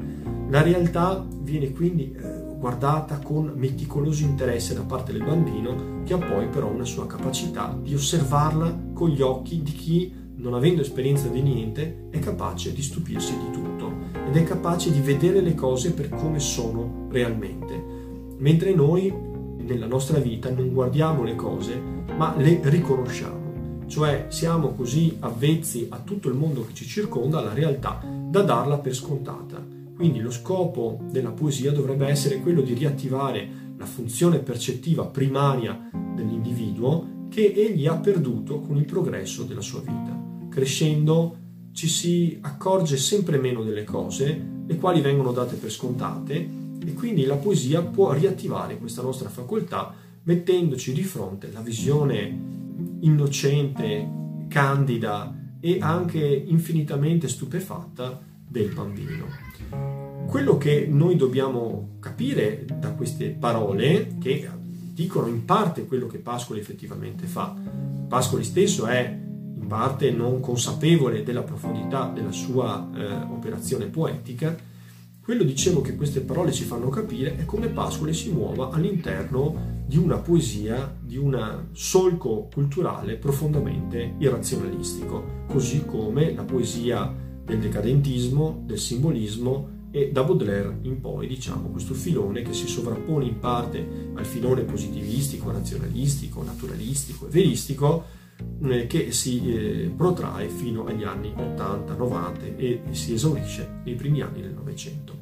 La 0.48 0.62
realtà 0.62 1.26
viene 1.40 1.72
quindi 1.72 2.12
eh, 2.12 2.56
guardata 2.58 3.18
con 3.18 3.52
meticoloso 3.56 4.22
interesse 4.22 4.74
da 4.74 4.82
parte 4.82 5.12
del 5.12 5.24
bambino 5.24 6.02
che 6.04 6.14
ha 6.14 6.18
poi 6.18 6.46
però 6.48 6.68
una 6.68 6.84
sua 6.84 7.06
capacità 7.06 7.76
di 7.80 7.94
osservarla 7.94 8.92
con 8.92 9.08
gli 9.08 9.20
occhi 9.20 9.62
di 9.62 9.72
chi 9.72 10.22
non 10.36 10.54
avendo 10.54 10.82
esperienza 10.82 11.28
di 11.28 11.40
niente, 11.40 12.08
è 12.10 12.18
capace 12.18 12.72
di 12.72 12.82
stupirsi 12.82 13.34
di 13.38 13.50
tutto 13.50 13.92
ed 14.26 14.36
è 14.36 14.44
capace 14.44 14.92
di 14.92 15.00
vedere 15.00 15.40
le 15.40 15.54
cose 15.54 15.92
per 15.92 16.10
come 16.10 16.38
sono 16.38 17.06
realmente. 17.10 17.82
Mentre 18.38 18.74
noi 18.74 19.12
nella 19.64 19.86
nostra 19.86 20.18
vita 20.18 20.50
non 20.50 20.72
guardiamo 20.72 21.24
le 21.24 21.34
cose, 21.34 21.80
ma 22.16 22.34
le 22.36 22.60
riconosciamo, 22.62 23.84
cioè 23.86 24.26
siamo 24.28 24.74
così 24.74 25.16
avvezzi 25.20 25.86
a 25.90 25.98
tutto 25.98 26.28
il 26.28 26.34
mondo 26.34 26.64
che 26.66 26.74
ci 26.74 26.86
circonda, 26.86 27.38
alla 27.38 27.52
realtà, 27.52 28.00
da 28.04 28.42
darla 28.42 28.78
per 28.78 28.94
scontata. 28.94 29.62
Quindi 29.96 30.20
lo 30.20 30.30
scopo 30.30 31.00
della 31.10 31.30
poesia 31.30 31.72
dovrebbe 31.72 32.06
essere 32.06 32.40
quello 32.40 32.60
di 32.60 32.74
riattivare 32.74 33.48
la 33.76 33.86
funzione 33.86 34.38
percettiva 34.38 35.04
primaria 35.06 35.90
dell'individuo 36.14 37.26
che 37.28 37.52
egli 37.54 37.86
ha 37.86 37.96
perduto 37.96 38.60
con 38.60 38.76
il 38.76 38.84
progresso 38.84 39.42
della 39.42 39.60
sua 39.60 39.80
vita 39.80 40.24
crescendo 40.54 41.36
ci 41.72 41.88
si 41.88 42.38
accorge 42.40 42.96
sempre 42.96 43.38
meno 43.38 43.64
delle 43.64 43.82
cose, 43.82 44.40
le 44.64 44.76
quali 44.76 45.00
vengono 45.00 45.32
date 45.32 45.56
per 45.56 45.72
scontate, 45.72 46.48
e 46.84 46.92
quindi 46.92 47.24
la 47.24 47.36
poesia 47.36 47.82
può 47.82 48.12
riattivare 48.12 48.78
questa 48.78 49.02
nostra 49.02 49.28
facoltà 49.28 49.94
mettendoci 50.24 50.92
di 50.92 51.02
fronte 51.02 51.50
la 51.52 51.60
visione 51.60 52.52
innocente, 53.00 54.08
candida 54.48 55.34
e 55.60 55.78
anche 55.80 56.24
infinitamente 56.24 57.28
stupefatta 57.28 58.20
del 58.46 58.72
bambino. 58.72 59.26
Quello 60.26 60.56
che 60.58 60.86
noi 60.88 61.16
dobbiamo 61.16 61.96
capire 62.00 62.64
da 62.78 62.92
queste 62.92 63.28
parole, 63.30 64.16
che 64.20 64.48
dicono 64.92 65.26
in 65.26 65.44
parte 65.44 65.86
quello 65.86 66.06
che 66.06 66.18
Pascoli 66.18 66.60
effettivamente 66.60 67.26
fa, 67.26 67.54
Pascoli 68.08 68.44
stesso 68.44 68.86
è 68.86 69.22
in 69.64 69.66
parte 69.66 70.10
non 70.10 70.40
consapevole 70.40 71.22
della 71.22 71.42
profondità 71.42 72.10
della 72.12 72.32
sua 72.32 72.88
eh, 72.94 73.04
operazione 73.30 73.86
poetica, 73.86 74.56
quello 75.24 75.42
dicevo 75.42 75.80
che 75.80 75.96
queste 75.96 76.20
parole 76.20 76.52
ci 76.52 76.64
fanno 76.64 76.90
capire 76.90 77.38
è 77.38 77.46
come 77.46 77.68
Pascoli 77.68 78.12
si 78.12 78.30
muova 78.30 78.68
all'interno 78.68 79.82
di 79.86 79.96
una 79.96 80.18
poesia, 80.18 80.94
di 81.00 81.16
un 81.16 81.68
solco 81.72 82.50
culturale 82.52 83.16
profondamente 83.16 84.16
irrazionalistico, 84.18 85.44
così 85.46 85.86
come 85.86 86.34
la 86.34 86.42
poesia 86.42 87.10
del 87.42 87.58
decadentismo, 87.58 88.64
del 88.66 88.78
simbolismo 88.78 89.88
e 89.90 90.10
da 90.12 90.24
Baudelaire 90.24 90.76
in 90.82 91.00
poi, 91.00 91.26
diciamo, 91.26 91.68
questo 91.68 91.94
filone 91.94 92.42
che 92.42 92.52
si 92.52 92.66
sovrappone 92.66 93.24
in 93.24 93.38
parte 93.38 94.10
al 94.12 94.26
filone 94.26 94.64
positivistico, 94.64 95.50
razionalistico, 95.50 96.42
naturalistico 96.42 97.28
e 97.28 97.30
veristico, 97.30 98.04
eh, 98.62 98.86
che 98.86 99.10
si 99.12 99.54
eh, 99.54 99.92
protrae 99.96 100.48
fino 100.48 100.84
agli 100.84 101.04
anni 101.04 101.32
80, 101.34 101.94
90 101.94 102.44
e 102.56 102.80
si 102.90 103.14
esaurisce 103.14 103.80
nei 103.84 103.94
primi 103.94 104.20
anni 104.20 104.42
del 104.42 104.52
Novecento. 104.52 105.13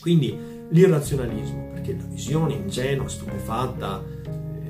Quindi 0.00 0.36
l'irrazionalismo, 0.70 1.68
perché 1.72 1.96
la 1.96 2.04
visione 2.04 2.54
ingenua, 2.54 3.08
stupefatta, 3.08 4.04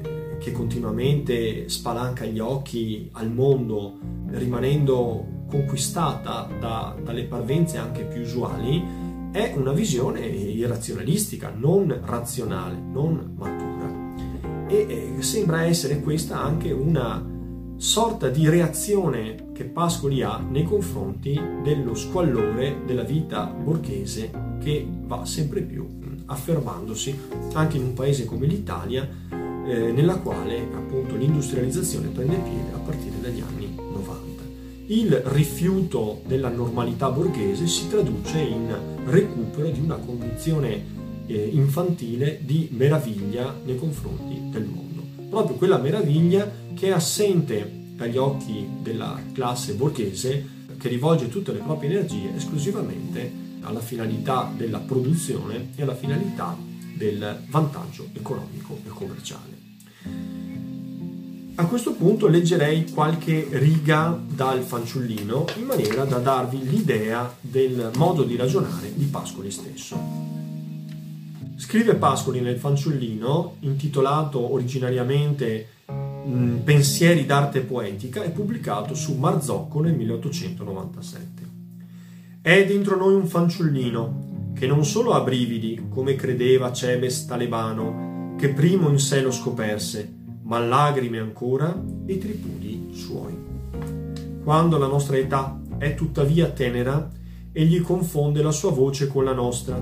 eh, 0.03 0.37
che 0.39 0.53
continuamente 0.53 1.69
spalanca 1.69 2.25
gli 2.25 2.39
occhi 2.39 3.09
al 3.13 3.31
mondo, 3.31 3.99
rimanendo 4.29 5.39
conquistata 5.49 6.49
da, 6.59 6.97
dalle 7.03 7.25
parvenze 7.25 7.79
anche 7.79 8.05
più 8.05 8.23
usuali, 8.23 9.09
è 9.33 9.55
una 9.57 9.73
visione 9.73 10.21
irrazionalistica, 10.27 11.53
non 11.55 11.97
razionale, 12.05 12.77
non 12.81 13.35
matura. 13.37 14.69
E 14.69 15.15
eh, 15.19 15.23
sembra 15.23 15.65
essere 15.65 16.01
questa 16.01 16.41
anche 16.41 16.73
una 16.73 17.25
sorta 17.77 18.29
di 18.29 18.49
reazione 18.49 19.53
che 19.53 19.65
Pascoli 19.65 20.23
ha 20.23 20.39
nei 20.39 20.65
confronti 20.65 21.41
dello 21.63 21.95
squallore 21.95 22.83
della 22.85 23.05
vita 23.05 23.45
borghese 23.45 24.50
che 24.63 24.87
va 25.07 25.25
sempre 25.25 25.63
più 25.63 25.87
affermandosi 26.27 27.19
anche 27.55 27.77
in 27.77 27.85
un 27.85 27.95
paese 27.95 28.25
come 28.25 28.47
l'Italia, 28.47 29.09
eh, 29.67 29.93
nella 29.93 30.17
quale 30.19 30.61
appunto 30.73 31.17
l'industrializzazione 31.17 32.09
prende 32.09 32.37
piede 32.37 32.73
a 32.73 32.79
partire 32.79 33.21
dagli 33.21 33.41
anni 33.41 33.75
90 33.75 34.31
il 34.91 35.23
rifiuto 35.27 36.23
della 36.27 36.49
normalità 36.49 37.11
borghese 37.11 37.67
si 37.69 37.89
traduce 37.89 38.41
in 38.41 38.77
recupero 39.07 39.69
di 39.69 39.79
una 39.79 39.95
condizione 39.95 40.85
eh, 41.27 41.49
infantile 41.53 42.41
di 42.43 42.69
meraviglia 42.73 43.55
nei 43.65 43.77
confronti 43.77 44.51
del 44.51 44.65
mondo. 44.65 45.03
Proprio 45.29 45.57
quella 45.57 45.79
meraviglia 45.79 46.51
che 46.75 46.89
è 46.89 46.91
assente 46.91 47.71
dagli 47.95 48.17
occhi 48.17 48.67
della 48.83 49.21
classe 49.33 49.75
borghese 49.75 50.59
che 50.77 50.89
rivolge 50.89 51.29
tutte 51.29 51.53
le 51.53 51.61
proprie 51.61 51.91
energie 51.91 52.35
esclusivamente 52.35 53.40
alla 53.63 53.81
finalità 53.81 54.51
della 54.57 54.79
produzione 54.79 55.71
e 55.77 55.83
alla 55.83 55.95
finalità 55.95 56.57
del 56.95 57.45
vantaggio 57.49 58.09
economico 58.13 58.79
e 58.85 58.89
commerciale. 58.89 59.59
A 61.57 61.67
questo 61.67 61.93
punto 61.93 62.27
leggerei 62.27 62.91
qualche 62.91 63.47
riga 63.51 64.19
dal 64.27 64.63
fanciullino 64.63 65.45
in 65.57 65.65
maniera 65.65 66.05
da 66.05 66.19
darvi 66.19 66.67
l'idea 66.67 67.35
del 67.41 67.91
modo 67.97 68.23
di 68.23 68.37
ragionare 68.37 68.93
di 68.95 69.05
Pascoli 69.05 69.51
stesso. 69.51 69.99
Scrive 71.57 71.97
Pascoli 71.97 72.41
nel 72.41 72.59
fanciullino, 72.59 73.57
intitolato 73.61 74.53
originariamente 74.53 75.69
Pensieri 76.65 77.27
d'arte 77.27 77.61
poetica 77.61 78.23
e 78.23 78.31
pubblicato 78.31 78.95
su 78.95 79.15
Marzocco 79.15 79.81
nel 79.81 79.95
1897. 79.95 81.30
È 82.43 82.65
dentro 82.65 82.97
noi 82.97 83.13
un 83.13 83.27
fanciullino 83.27 84.53
che 84.55 84.67
non 84.67 84.83
solo 84.87 85.13
ha 85.13 85.21
brividi, 85.21 85.89
come 85.91 86.15
credeva 86.15 86.73
Cebes 86.73 87.27
Talebano, 87.27 88.35
che 88.39 88.49
primo 88.55 88.89
in 88.89 88.99
sé 88.99 89.21
lo 89.21 89.31
scoperse, 89.31 90.11
ma 90.45 90.59
lagrime 90.59 91.19
ancora 91.19 91.79
e 92.07 92.17
tripudi 92.17 92.89
suoi. 92.93 93.37
Quando 94.43 94.79
la 94.79 94.87
nostra 94.87 95.19
età 95.19 95.61
è 95.77 95.95
tuttavia 95.95 96.49
tenera, 96.49 97.11
egli 97.53 97.83
confonde 97.83 98.43
la 98.43 98.53
sua 98.53 98.71
voce 98.71 99.07
con 99.07 99.25
la 99.25 99.35
nostra, 99.35 99.77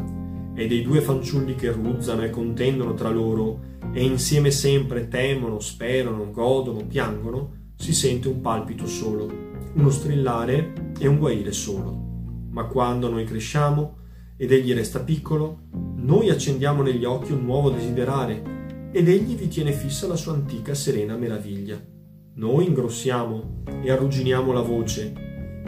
e 0.53 0.67
dei 0.67 0.83
due 0.83 1.01
fanciulli 1.01 1.55
che 1.55 1.71
ruzzano 1.71 2.25
e 2.25 2.31
contendono 2.31 2.95
tra 2.95 3.11
loro, 3.11 3.61
e 3.93 4.03
insieme 4.03 4.51
sempre 4.51 5.07
temono, 5.07 5.61
sperano, 5.61 6.33
godono, 6.33 6.85
piangono, 6.85 7.53
si 7.77 7.95
sente 7.95 8.27
un 8.27 8.41
palpito 8.41 8.89
solo, 8.89 9.31
uno 9.75 9.91
strillare 9.91 10.73
e 10.99 11.07
un 11.07 11.19
guaire 11.19 11.53
solo. 11.53 12.08
Ma 12.59 12.65
quando 12.65 13.09
noi 13.09 13.23
cresciamo 13.23 13.99
ed 14.37 14.51
egli 14.51 14.75
resta 14.75 14.99
piccolo, 14.99 15.61
noi 15.95 16.29
accendiamo 16.29 16.83
negli 16.83 17.05
occhi 17.05 17.31
un 17.31 17.45
nuovo 17.45 17.71
desiderare 17.71 18.91
ed 18.91 19.09
egli 19.09 19.37
vi 19.37 19.47
tiene 19.47 19.71
fissa 19.71 20.09
la 20.09 20.17
sua 20.17 20.33
antica 20.33 20.75
serena 20.75 21.15
meraviglia. 21.15 21.81
Noi 22.35 22.67
ingrossiamo 22.67 23.63
e 23.81 23.93
arrugginiamo 23.93 24.51
la 24.51 24.63
voce, 24.63 25.13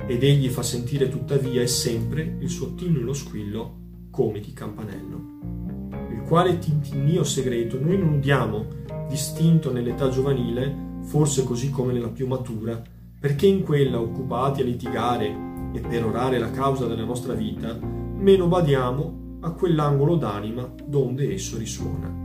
ed 0.09 0.25
egli 0.25 0.49
fa 0.49 0.65
sentire 0.65 1.09
tuttavia 1.09 1.63
e 1.63 1.69
sempre 1.69 2.39
il 2.41 2.49
suo 2.49 2.75
tinnulo 2.75 3.13
squillo 3.13 4.09
come 4.11 4.41
di 4.41 4.53
campanello. 4.53 5.91
Il 6.11 6.23
quale 6.27 6.59
tintinnio 6.59 7.23
segreto 7.23 7.79
noi 7.81 7.99
non 7.99 8.15
udiamo, 8.15 8.67
distinto 9.09 9.73
nell'età 9.73 10.09
giovanile, 10.09 10.99
forse 11.03 11.45
così 11.45 11.71
come 11.71 11.93
nella 11.93 12.09
più 12.09 12.27
matura, 12.27 12.83
perché 13.21 13.47
in 13.47 13.63
quella 13.63 14.01
occupati 14.01 14.63
a 14.63 14.65
litigare 14.65 15.50
e 15.73 15.81
perorare 15.81 16.39
la 16.39 16.51
causa 16.51 16.87
della 16.87 17.05
nostra 17.05 17.35
vita, 17.35 17.79
meno 17.81 18.47
badiamo 18.47 19.39
a 19.41 19.51
quell'angolo 19.53 20.17
d'anima 20.17 20.73
donde 20.85 21.33
esso 21.33 21.57
risuona 21.57 22.21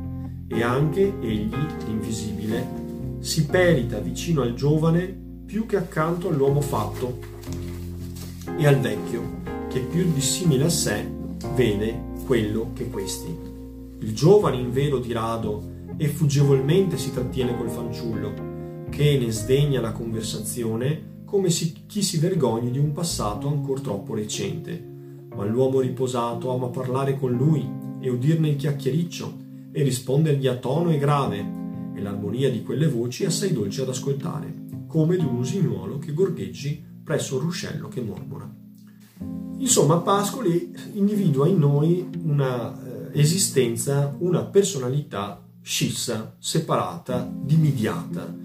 e 0.47 0.61
anche 0.61 1.13
egli, 1.21 1.55
l'invisibile, 1.85 2.83
si 3.19 3.45
perita 3.45 3.99
vicino 3.99 4.41
al 4.41 4.53
giovane 4.53 5.23
più 5.45 5.65
che 5.65 5.77
accanto 5.77 6.29
all'uomo 6.29 6.61
fatto 6.61 7.19
e 8.57 8.67
al 8.67 8.79
vecchio, 8.79 9.41
che 9.69 9.79
più 9.79 10.11
dissimile 10.13 10.65
a 10.65 10.69
sé 10.69 11.07
vede 11.55 12.13
quello 12.25 12.71
che 12.73 12.89
questi. 12.89 13.35
Il 13.99 14.13
giovane 14.13 14.57
in 14.57 14.71
vero 14.71 14.99
di 14.99 15.11
rado 15.11 15.73
e 15.97 16.07
fuggevolmente 16.07 16.97
si 16.97 17.11
trattiene 17.11 17.57
col 17.57 17.69
fanciullo, 17.69 18.33
che 18.89 19.17
ne 19.17 19.31
sdegna 19.31 19.81
la 19.81 19.91
conversazione 19.91 21.13
come 21.35 21.49
chi 21.49 22.01
si 22.01 22.17
vergogni 22.17 22.71
di 22.71 22.79
un 22.79 22.93
passato 22.93 23.49
ancor 23.49 23.81
troppo 23.81 24.15
recente. 24.15 24.81
Ma 25.35 25.43
l'uomo 25.43 25.81
riposato 25.81 26.49
ama 26.53 26.69
parlare 26.69 27.19
con 27.19 27.33
lui 27.33 27.69
e 27.99 28.09
udirne 28.09 28.47
il 28.47 28.55
chiacchiericcio 28.55 29.43
e 29.73 29.83
rispondergli 29.83 30.47
a 30.47 30.55
tono 30.55 30.91
e 30.91 30.97
grave, 30.97 31.45
e 31.93 32.01
l'armonia 32.01 32.49
di 32.49 32.63
quelle 32.63 32.87
voci 32.87 33.23
è 33.23 33.25
assai 33.25 33.51
dolce 33.51 33.81
ad 33.81 33.89
ascoltare, 33.89 34.63
come 34.87 35.17
di 35.17 35.25
un 35.25 35.35
usignuolo 35.35 35.99
che 35.99 36.13
gorgheggi 36.13 36.81
presso 37.03 37.35
un 37.35 37.41
ruscello 37.41 37.89
che 37.89 37.99
mormora. 37.99 38.49
Insomma, 39.57 39.97
Pascoli 39.97 40.73
individua 40.93 41.49
in 41.49 41.57
noi 41.57 42.07
una 42.23 43.11
eh, 43.11 43.19
esistenza, 43.19 44.15
una 44.19 44.45
personalità 44.45 45.45
scissa, 45.61 46.37
separata, 46.39 47.29
dimidiata. 47.29 48.43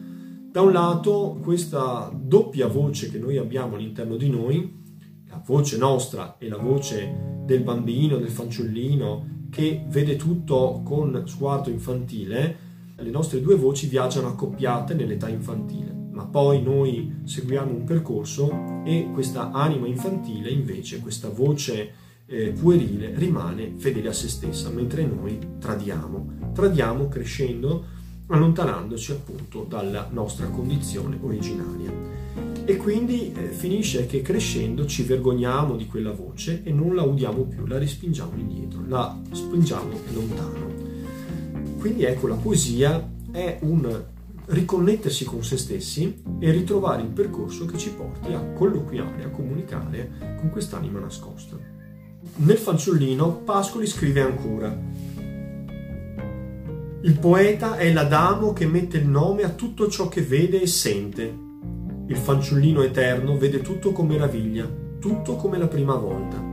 Da 0.51 0.63
un 0.63 0.73
lato 0.73 1.39
questa 1.41 2.11
doppia 2.13 2.67
voce 2.67 3.09
che 3.09 3.19
noi 3.19 3.37
abbiamo 3.37 3.77
all'interno 3.77 4.17
di 4.17 4.29
noi, 4.29 4.79
la 5.29 5.41
voce 5.47 5.77
nostra 5.77 6.39
e 6.39 6.49
la 6.49 6.57
voce 6.57 7.39
del 7.45 7.63
bambino, 7.63 8.17
del 8.17 8.31
fanciullino, 8.31 9.47
che 9.49 9.85
vede 9.87 10.17
tutto 10.17 10.83
con 10.85 11.23
sguardo 11.27 11.71
infantile, 11.71 12.57
le 12.97 13.11
nostre 13.11 13.41
due 13.41 13.55
voci 13.55 13.87
viaggiano 13.87 14.27
accoppiate 14.27 14.93
nell'età 14.95 15.29
infantile, 15.29 15.93
ma 16.11 16.27
poi 16.27 16.61
noi 16.61 17.21
seguiamo 17.23 17.73
un 17.73 17.85
percorso 17.85 18.83
e 18.85 19.09
questa 19.13 19.53
anima 19.53 19.87
infantile 19.87 20.51
invece, 20.51 20.99
questa 20.99 21.29
voce 21.29 21.93
eh, 22.27 22.51
puerile 22.61 23.13
rimane 23.15 23.75
fedele 23.77 24.09
a 24.09 24.13
se 24.13 24.29
stessa, 24.29 24.69
mentre 24.71 25.07
noi 25.07 25.39
tradiamo, 25.61 26.51
tradiamo 26.53 27.07
crescendo, 27.07 27.99
allontanandoci 28.31 29.13
appunto 29.13 29.65
dalla 29.69 30.09
nostra 30.11 30.47
condizione 30.47 31.19
originaria. 31.21 31.93
E 32.65 32.77
quindi 32.77 33.33
eh, 33.33 33.49
finisce 33.49 34.07
che 34.07 34.23
crescendo 34.23 34.87
ci 34.87 35.03
vergogniamo 35.03 35.77
di 35.77 35.87
quella 35.87 36.13
voce 36.13 36.63
e 36.63 36.73
non 36.73 36.95
la 36.95 37.03
udiamo 37.03 37.43
più, 37.43 37.67
la 37.67 37.79
respingiamo 37.79 38.33
indietro, 38.37 38.83
la 38.87 39.19
spingiamo 39.33 39.91
lontano. 40.13 40.89
Quindi 41.79 42.05
ecco, 42.05 42.29
la 42.29 42.37
poesia 42.37 43.11
è 43.33 43.59
un 43.63 44.03
riconnettersi 44.47 45.25
con 45.25 45.43
se 45.45 45.57
stessi 45.57 46.23
e 46.39 46.51
ritrovare 46.51 47.03
il 47.03 47.09
percorso 47.09 47.67
che 47.67 47.79
ci 47.79 47.91
porti 47.91 48.33
a 48.33 48.41
colloquiare, 48.53 49.25
a 49.25 49.31
comunicare 49.31 50.37
con 50.39 50.51
quest'anima 50.51 50.99
nascosta. 50.99 51.57
Nel 52.37 52.59
fanciullino 52.59 53.37
Pascoli 53.45 53.87
scrive 53.87 54.21
ancora 54.21 54.77
Il 57.03 57.19
poeta 57.19 57.77
è 57.77 57.93
l'Adamo 57.93 58.53
che 58.53 58.67
mette 58.67 58.99
il 58.99 59.07
nome 59.07 59.43
a 59.43 59.51
tutto 59.51 59.89
ciò 59.89 60.09
che 60.09 60.23
vede 60.23 60.61
e 60.61 60.67
sente 60.67 61.49
il 62.11 62.17
fanciullino 62.17 62.83
eterno 62.83 63.39
vede 63.39 63.61
tutto 63.61 63.93
con 63.93 64.09
meraviglia, 64.09 64.69
tutto 64.99 65.37
come 65.37 65.59
la 65.59 65.69
prima 65.69 65.95
volta. 65.95 66.45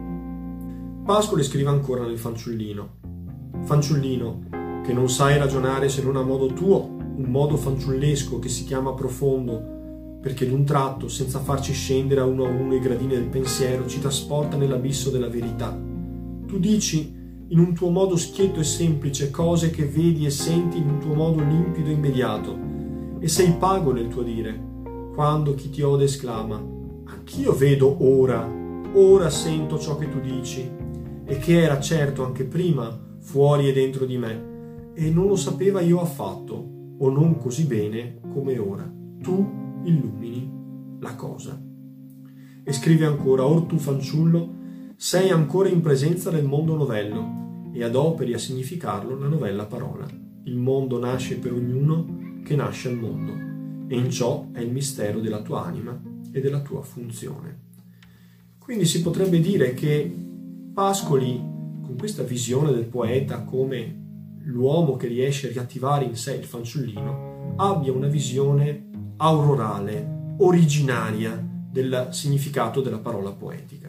Pascoli 1.04 1.42
scrive 1.42 1.70
ancora 1.70 2.06
nel 2.06 2.20
fanciullino. 2.20 2.90
Fanciullino, 3.64 4.82
che 4.86 4.94
non 4.94 5.10
sai 5.10 5.40
ragionare 5.40 5.90
se 5.90 6.04
non 6.04 6.16
a 6.16 6.22
modo 6.22 6.54
tuo, 6.54 6.96
un 7.00 7.26
modo 7.26 7.58
fanciullesco 7.58 8.38
che 8.38 8.50
si 8.50 8.66
chiama 8.66 8.94
profondo, 8.94 10.20
perché 10.22 10.48
d'un 10.48 10.64
tratto, 10.64 11.08
senza 11.08 11.40
farci 11.40 11.74
scendere 11.74 12.22
a 12.22 12.26
uno 12.26 12.46
a 12.46 12.50
uno 12.50 12.76
i 12.76 12.80
gradini 12.80 13.16
del 13.16 13.26
pensiero, 13.26 13.88
ci 13.88 14.00
trasporta 14.00 14.58
nell'abisso 14.58 15.10
della 15.10 15.28
verità. 15.28 15.76
Tu 16.46 16.60
dici, 16.60 17.17
in 17.50 17.60
un 17.60 17.74
tuo 17.74 17.90
modo 17.90 18.18
schietto 18.18 18.60
e 18.60 18.64
semplice, 18.64 19.32
cose 19.32 19.70
che 19.70 19.86
vedi 19.86 20.26
e 20.26 20.30
senti 20.30 20.78
in 20.78 20.90
un 20.90 21.00
tuo 21.00 21.14
modo 21.14 21.42
limpido 21.42 21.90
e 21.90 21.94
immediato, 21.94 22.58
e 23.20 23.28
sei 23.28 23.54
pago 23.54 23.94
nel 23.94 24.10
tuo 24.10 24.22
dire, 24.22 24.66
quando 25.14 25.56
chi 25.56 25.70
ti 25.70 25.82
ode 25.82 26.04
esclama, 26.04 26.62
anch'io 27.06 27.54
vedo 27.54 28.04
ora, 28.04 28.48
ora 28.94 29.30
sento 29.30 29.80
ciò 29.80 29.98
che 29.98 30.10
tu 30.10 30.20
dici, 30.20 30.70
e 31.26 31.38
che 31.38 31.62
era 31.62 31.80
certo 31.80 32.26
anche 32.26 32.44
prima, 32.44 32.98
fuori 33.20 33.70
e 33.70 33.74
dentro 33.74 34.06
di 34.06 34.18
me, 34.18 34.92
e 34.94 35.10
non 35.10 35.28
lo 35.28 35.36
sapeva 35.36 35.82
io 35.82 36.02
affatto, 36.02 36.76
o 37.00 37.10
non 37.10 37.38
così 37.38 37.66
bene 37.66 38.20
come 38.34 38.58
ora. 38.58 38.92
Tu 39.22 39.48
illumini 39.84 40.52
la 41.00 41.16
cosa. 41.16 41.62
E 42.64 42.74
scrive 42.74 43.06
ancora, 43.06 43.46
Or 43.46 43.62
tu 43.64 43.78
fanciullo, 43.78 44.56
sei 45.00 45.30
ancora 45.30 45.70
in 45.70 45.82
presenza 45.82 46.32
del 46.32 46.44
mondo 46.44 46.76
novello 46.76 47.70
e 47.72 47.84
adoperi 47.84 48.34
a 48.34 48.40
significarlo 48.40 49.16
la 49.16 49.28
novella 49.28 49.66
parola. 49.66 50.08
Il 50.46 50.58
mondo 50.58 50.98
nasce 50.98 51.38
per 51.38 51.54
ognuno 51.54 52.42
che 52.44 52.56
nasce 52.56 52.90
al 52.90 52.98
mondo 52.98 53.94
e 53.94 53.96
in 53.96 54.10
ciò 54.10 54.48
è 54.52 54.60
il 54.60 54.72
mistero 54.72 55.20
della 55.20 55.44
tua 55.44 55.64
anima 55.64 56.02
e 56.32 56.42
della 56.42 56.62
tua 56.62 56.82
funzione. 56.82 57.66
Quindi 58.58 58.86
si 58.86 59.04
potrebbe 59.04 59.40
dire 59.40 59.76
che 59.76 60.12
Pascoli, 60.74 61.38
con 61.38 61.96
questa 61.96 62.24
visione 62.24 62.72
del 62.72 62.86
poeta 62.86 63.44
come 63.44 64.06
l'uomo 64.46 64.96
che 64.96 65.08
riesce 65.08 65.48
a 65.48 65.52
riattivare 65.52 66.06
in 66.06 66.16
sé 66.16 66.34
il 66.34 66.46
fanciullino, 66.46 67.54
abbia 67.58 67.94
una 67.94 68.08
visione 68.08 68.90
aurorale, 69.18 70.36
originaria 70.40 71.40
del 71.70 72.08
significato 72.10 72.82
della 72.82 73.00
parola 73.00 73.32
poetica. 73.32 73.87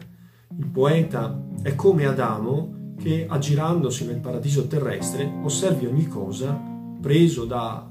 Il 0.59 0.67
poeta 0.67 1.41
è 1.61 1.73
come 1.73 2.05
Adamo 2.05 2.93
che, 2.99 3.25
aggirandosi 3.29 4.05
nel 4.05 4.19
paradiso 4.19 4.67
terrestre, 4.67 5.39
osservi 5.41 5.85
ogni 5.85 6.05
cosa 6.05 6.53
preso 7.01 7.45
da, 7.45 7.89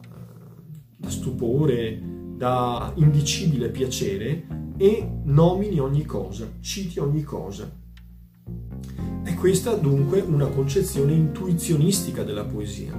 da 0.94 1.09
stupore, 1.09 1.98
da 2.37 2.92
indicibile 2.96 3.70
piacere 3.70 4.46
e 4.76 5.11
nomini 5.24 5.78
ogni 5.78 6.04
cosa, 6.04 6.46
citi 6.61 6.98
ogni 6.98 7.22
cosa. 7.22 7.72
È 9.24 9.35
questa 9.35 9.72
dunque 9.74 10.20
una 10.20 10.48
concezione 10.48 11.14
intuizionistica 11.14 12.22
della 12.22 12.44
poesia. 12.44 12.92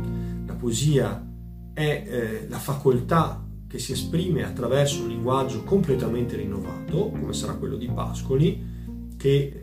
La 0.48 0.56
poesia 0.56 1.32
è 1.76 2.04
eh, 2.08 2.48
la 2.50 2.58
facoltà 2.58 3.46
che 3.68 3.78
si 3.78 3.92
esprime 3.92 4.44
attraverso 4.44 5.04
un 5.04 5.10
linguaggio 5.10 5.64
completamente 5.64 6.38
rinnovato, 6.38 7.12
come 7.12 7.34
sarà 7.34 7.54
quello 7.54 7.76
di 7.76 7.88
Pascoli, 7.88 8.78
che 9.16 9.59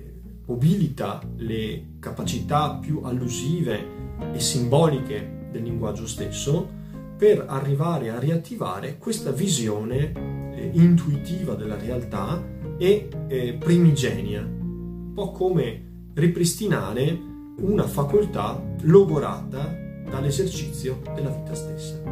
mobilita 0.47 1.21
le 1.37 1.97
capacità 1.99 2.75
più 2.75 3.01
allusive 3.03 3.95
e 4.33 4.41
simboliche 4.41 5.49
del 5.51 5.63
linguaggio 5.63 6.07
stesso 6.07 6.69
per 7.17 7.45
arrivare 7.49 8.11
a 8.11 8.19
riattivare 8.19 8.99
questa 8.99 9.33
visione 9.33 10.13
eh, 10.55 10.71
intuitiva 10.75 11.55
della 11.55 11.79
realtà 11.79 12.43
e 12.79 13.09
eh, 13.29 13.55
primigenia, 13.55 14.43
un 14.43 15.13
po' 15.15 15.31
come 15.33 16.11
ripristinare 16.15 17.19
una 17.59 17.85
facoltà 17.85 18.63
logorata 18.83 19.75
dall'esercizio 20.09 21.01
della 21.15 21.31
vita 21.31 21.55
stessa. 21.55 22.03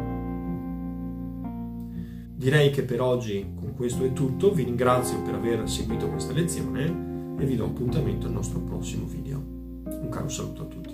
Direi 2.35 2.69
che 2.71 2.83
per 2.83 3.01
oggi 3.01 3.53
con 3.55 3.73
questo 3.75 4.03
è 4.03 4.11
tutto, 4.11 4.51
vi 4.51 4.63
ringrazio 4.63 5.21
per 5.21 5.35
aver 5.35 5.69
seguito 5.69 6.09
questa 6.09 6.33
lezione 6.33 7.14
e 7.37 7.45
vi 7.45 7.55
do 7.55 7.65
appuntamento 7.65 8.27
al 8.27 8.33
nostro 8.33 8.59
prossimo 8.59 9.05
video. 9.05 9.41
Un 9.85 10.09
caro 10.09 10.29
saluto 10.29 10.63
a 10.63 10.65
tutti. 10.65 10.84